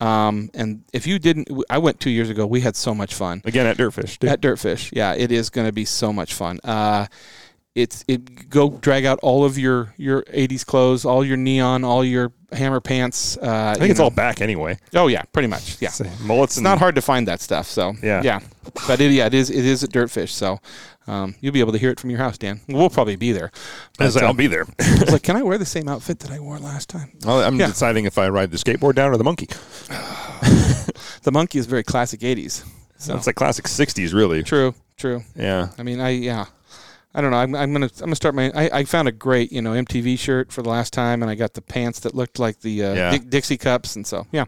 [0.03, 2.46] Um, and if you didn't, I went two years ago.
[2.46, 4.18] We had so much fun Again at Dirtfish.
[4.18, 4.30] Dude.
[4.30, 4.90] at Dirtfish.
[4.92, 6.59] Yeah, it is going to be so much fun.
[6.64, 7.07] Uh,
[7.74, 12.05] it's it go drag out all of your your 80s clothes, all your neon, all
[12.05, 13.38] your hammer pants.
[13.38, 14.76] Uh, I think it's all back anyway.
[14.94, 15.80] Oh yeah, pretty much.
[15.80, 17.66] Yeah, So, mullets it's not hard to find that stuff.
[17.66, 18.20] So Yeah.
[18.22, 18.40] yeah.
[18.86, 20.59] but it, yeah, it is it is at Dirtfish, so
[21.07, 22.61] um, you'll be able to hear it from your house, Dan.
[22.68, 23.50] We'll probably be there.
[23.98, 24.66] As I'll be there.
[24.80, 27.12] I was like, can I wear the same outfit that I wore last time?
[27.24, 27.66] Well, I'm Yeah.
[27.68, 29.48] deciding if I ride the skateboard down or the monkey.
[31.22, 32.64] The monkey is very classic '80s.
[32.98, 34.42] So It's like classic '60s, really.
[34.42, 35.22] true, true.
[35.36, 35.68] Yeah.
[35.78, 36.46] I mean, I yeah,
[37.14, 37.36] I don't know.
[37.36, 38.50] I'm, I'm gonna I'm gonna start my.
[38.55, 41.36] I, I found a great you know MTV shirt for the last time, and I
[41.36, 43.18] got the pants that looked like the uh, Yeah.
[43.18, 44.46] Dixie cups, and so yeah,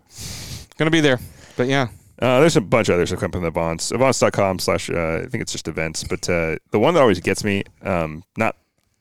[0.79, 1.21] gonna be there.
[1.57, 1.89] But yeah,
[2.21, 3.93] Uh, there's a bunch of others that come from the Avants.
[3.93, 6.05] Avants.com slash, uh, I think it's just events.
[6.05, 8.57] But uh, the one that always gets me, um, not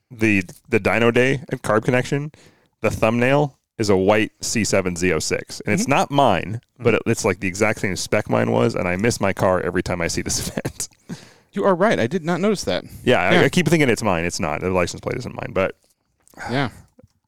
[0.10, 2.32] the the Dino Day at Carb Connection,
[2.82, 5.62] the thumbnail is a white C7 Z06.
[5.66, 8.76] And it's not mine, but it, it's like the exact same spec mine was.
[8.76, 10.90] And I miss my car every time I see this event.
[11.54, 12.00] you are right.
[12.00, 12.84] I did not notice that.
[13.04, 13.42] yeah, I, Yeah.
[13.42, 14.26] I keep thinking it's mine.
[14.26, 14.62] It's not.
[14.62, 15.52] The license plate isn't mine.
[15.54, 15.76] But
[16.50, 16.70] Yeah,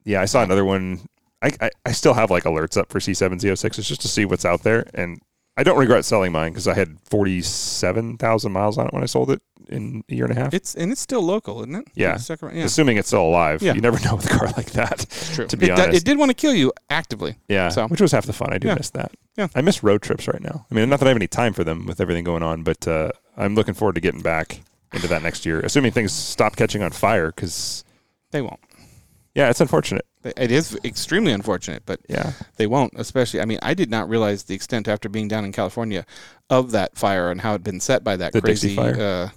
[0.03, 1.07] yeah, I saw another one.
[1.41, 4.45] I, I, I still have like alerts up for C7 Z06s just to see what's
[4.45, 4.87] out there.
[4.93, 5.19] And
[5.57, 9.31] I don't regret selling mine because I had 47,000 miles on it when I sold
[9.31, 10.53] it in a year and a half.
[10.53, 11.87] it's and it's still local, isn't it?
[11.95, 12.17] Yeah.
[12.41, 12.65] Around- yeah.
[12.65, 13.61] Assuming it's still alive.
[13.61, 13.73] Yeah.
[13.73, 15.05] You never know with a car like that.
[15.33, 15.47] True.
[15.47, 15.97] To be it, d- honest.
[15.97, 17.37] it did want to kill you actively.
[17.47, 17.69] yeah.
[17.69, 18.53] So- Which was half the fun.
[18.53, 18.75] I do Yeah.
[18.75, 19.11] miss that.
[19.37, 19.47] Yeah.
[19.55, 20.65] I miss road trips right now.
[20.69, 22.87] I mean, not that I have any time for them with everything going on, but
[22.87, 24.61] uh, I'm looking forward to getting back
[24.93, 27.27] into that next year, assuming things stop catching on fire.
[27.31, 27.83] Because,
[28.31, 28.59] They won't.
[29.33, 30.05] yeah, it's unfortunate.
[30.37, 32.31] It is extremely unfortunate, but Yeah.
[32.57, 32.93] they won't.
[32.95, 36.05] Especially, I mean, I did not realize the extent after being down in California
[36.49, 39.29] of that fire and how it'd been set by that The crazy uh,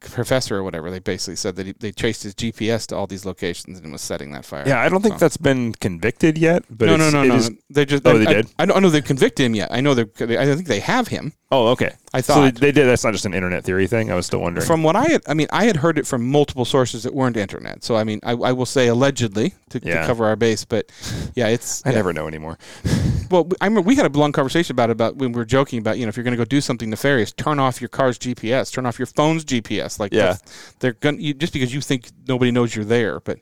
[0.00, 0.90] professor or whatever.
[0.90, 4.02] They basically said that he, they traced his GPS to all these locations and was
[4.02, 4.64] setting that fire.
[4.66, 6.64] Yeah, I don't think So- that's been convicted yet.
[6.70, 8.06] But no, it's, no, no, it no, is- They just.
[8.06, 8.46] Oh, I, they I- did?
[8.58, 9.68] I, don't know they've convicted him yet.
[9.72, 10.38] I know they.
[10.38, 11.32] I think they have him.
[11.56, 11.94] Oh, okay.
[12.12, 12.54] I So thought.
[12.56, 12.86] they did.
[12.86, 14.10] That's not just an internet theory thing.
[14.10, 14.66] I was still wondering.
[14.66, 17.36] From what I had, I mean, I had heard it from multiple sources that weren't
[17.36, 17.84] internet.
[17.84, 20.90] So I mean, I, I will say allegedly to, to cover our base, but
[21.34, 21.84] yeah, it's.
[21.86, 21.96] I yeah.
[21.96, 22.58] never know anymore.
[23.28, 25.80] Well, I remember we had a long conversation about it, about when we were joking
[25.80, 28.20] about you know if you're going to go do something nefarious, turn off your car's
[28.20, 29.98] GPS, turn off your phone's GPS.
[29.98, 30.36] Like Yeah.
[30.78, 33.40] they're going just because you think nobody knows you're there, but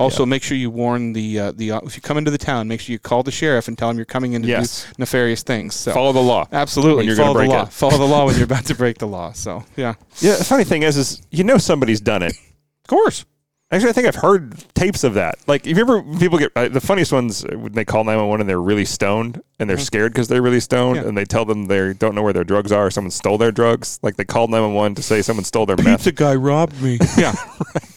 [0.00, 2.66] also make sure you warn the uh, the uh, if you come into the town,
[2.68, 4.84] make sure you call the sheriff and tell him you're coming in to Yes.
[4.86, 5.74] do nefarious things.
[5.74, 6.46] So Follow the law.
[6.52, 7.62] absolutely when you're follow the break law.
[7.64, 7.72] it.
[7.72, 9.32] Follow the law when you're about to break the law.
[9.32, 10.36] So yeah, Yeah.
[10.36, 12.32] The funny thing is, is you know somebody's done it.
[12.32, 13.24] of course.
[13.72, 15.38] Actually, I think I've heard tapes of that.
[15.46, 18.16] Like, if you ever people get uh, the funniest ones uh, when they call nine
[18.16, 21.02] one one and they're really stoned and they're scared because they're really stoned Mm-hmm.
[21.04, 21.08] Yeah.
[21.10, 23.52] and they tell them they don't know where their drugs are or someone stole their
[23.52, 24.00] drugs.
[24.02, 26.12] Like they called nine one one to say someone stole their meth.
[26.16, 26.98] guy robbed me.
[27.16, 27.32] yeah,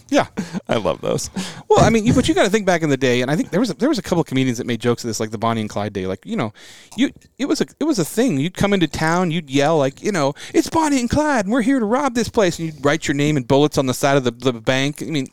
[0.10, 0.28] yeah.
[0.68, 1.30] I love those.
[1.70, 3.36] Well, I mean, you, but you got to think back in the day, and I
[3.36, 5.20] think there was a, there was a couple of comedians that made jokes of this,
[5.20, 6.08] like the Bonnie and Clyde day.
[6.08, 6.54] Like, you know,
[6.96, 8.40] you it was a it was a thing.
[8.40, 11.62] You'd come into town, you'd yell like, you know, it's Bonnie and Clyde, and we're
[11.62, 14.18] here to rob this place, and you'd write your name in bullets on the side
[14.18, 15.02] of the, the bank.
[15.02, 15.28] I mean,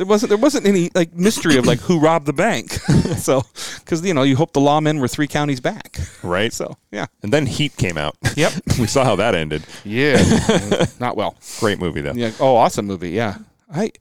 [0.00, 2.70] there wasn't there wasn't any like mystery of like who robbed the bank.
[3.18, 3.42] so,
[3.80, 5.98] because you know, you hope the lawmen were three counties back.
[6.22, 6.52] Right.
[6.54, 8.16] So, yeah, And then Heat came out.
[8.34, 9.62] yep, we saw how that ended.
[9.84, 10.16] yeah,
[11.00, 11.36] not well.
[11.58, 12.14] Great movie though.
[12.14, 12.30] Yeah.
[12.40, 13.10] Oh, awesome movie.
[13.10, 13.36] Yeah.
[13.70, 13.92] I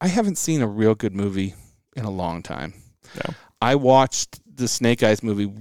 [0.00, 1.54] I haven't seen a real good movie
[1.94, 2.74] in a long time.
[3.14, 3.34] No.
[3.62, 5.52] I watched the Snake Eyes movie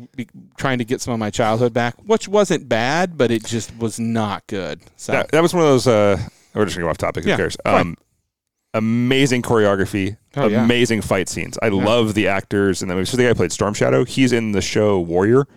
[0.57, 3.99] trying to get some of my childhood back, which wasn't bad, but it just was
[3.99, 4.82] not good.
[4.95, 5.86] So That, that was one of those.
[5.86, 6.17] Uh,
[6.55, 7.23] we're just gonna go off topic.
[7.25, 7.55] Who Yeah, cares?
[7.63, 7.95] Um,
[8.78, 10.63] amazing choreography, Oh, yeah.
[10.63, 11.57] amazing fight scenes.
[11.61, 13.05] I love the actors and the movie.
[13.05, 14.05] So the guy played Storm Shadow.
[14.05, 15.47] He's in the show Warrior.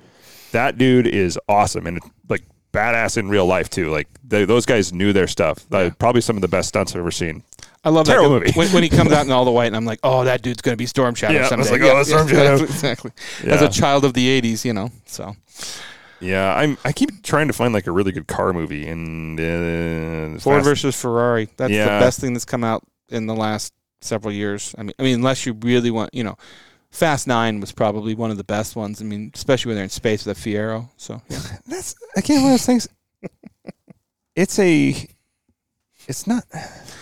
[0.52, 2.42] That dude is awesome and like
[2.72, 3.90] badass in real life too.
[3.90, 5.64] Like they, those guys knew their stuff.
[5.70, 7.42] Uh, probably some of the best stunts I've ever seen.
[7.84, 8.46] I love that Terrible guy.
[8.46, 8.52] movie.
[8.58, 10.60] when, when he comes out in all the white, and I'm like, oh, that dude's
[10.60, 12.54] going to be Storm Shadow Yeah, I was like, oh, that's Storm Shadow.
[12.64, 13.12] exactly.
[13.44, 14.90] As a child of the '80s, you know.
[15.06, 15.34] So
[16.20, 16.76] Yeah, I'm.
[16.84, 20.64] I keep trying to find like a really good car movie and uh, Ford Fast-
[20.68, 21.48] versus Ferrari.
[21.56, 21.84] That's Yeah.
[21.84, 24.74] the best thing that's come out in the last several years.
[24.78, 26.36] I mean, I mean, unless you really want, you know,
[26.90, 29.00] Fast Nine was probably one of the best ones.
[29.00, 30.88] I mean, especially when they're in space with a Fiero.
[30.96, 31.40] So yeah.
[31.66, 32.88] That's again one of those things.
[34.34, 35.08] It's a.
[36.08, 36.44] It's not.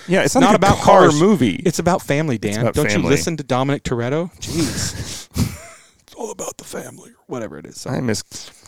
[0.09, 1.21] Yeah, it's, not, about car cars.
[1.21, 1.55] movie.
[1.55, 2.61] it's about family, Dan.
[2.61, 4.31] about Don't you listen to Dominic Toretto?
[4.41, 5.29] Jeez,
[6.19, 7.81] all about the family, or whatever it is.
[7.81, 7.91] So.
[7.91, 8.23] I miss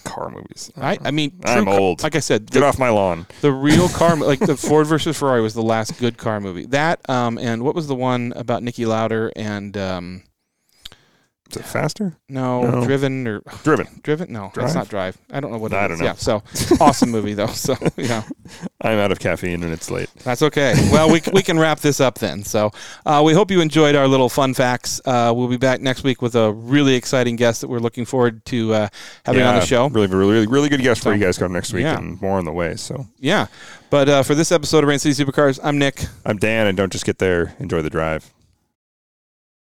[0.04, 0.70] car movies.
[0.76, 2.02] I, I mean, I'm car- old.
[2.02, 3.26] Like I said, Get the, off my lawn.
[3.40, 6.66] the real car, like the Ford versus Ferrari, was the last good car movie.
[6.66, 10.22] That, um, and what was the one about Niki Lauda and um,
[11.50, 12.16] Is it faster?
[12.28, 12.84] no, No.
[12.84, 13.86] Driven or Driven.
[14.02, 14.32] Driven?
[14.32, 14.54] No, Drive?
[14.54, 15.18] that's not Drive.
[15.32, 15.88] I don't know what it I is.
[15.88, 16.04] don't know.
[16.04, 16.42] Yeah, so
[16.80, 17.48] awesome movie though.
[17.48, 18.22] So yeah,
[18.80, 20.08] I'm out of caffeine and it's late.
[20.24, 20.74] that's okay.
[20.92, 22.44] Well, we we can wrap this up then.
[22.44, 22.70] So
[23.04, 25.00] uh, we hope you enjoyed our little fun facts.
[25.04, 28.44] Uh, we'll be back next week with a really exciting guest that we're looking forward
[28.46, 28.88] to uh,
[29.24, 29.88] having on the show.
[29.88, 31.98] Really, really, really good guest for you guys come next week yeah.
[31.98, 32.76] and more on the way.
[32.76, 33.46] So Yeah,
[33.90, 36.04] but uh, for this episode of Rain City Supercars, I'm Nick.
[36.24, 37.54] I'm Dan, and don't just get there.
[37.58, 38.32] Enjoy the drive.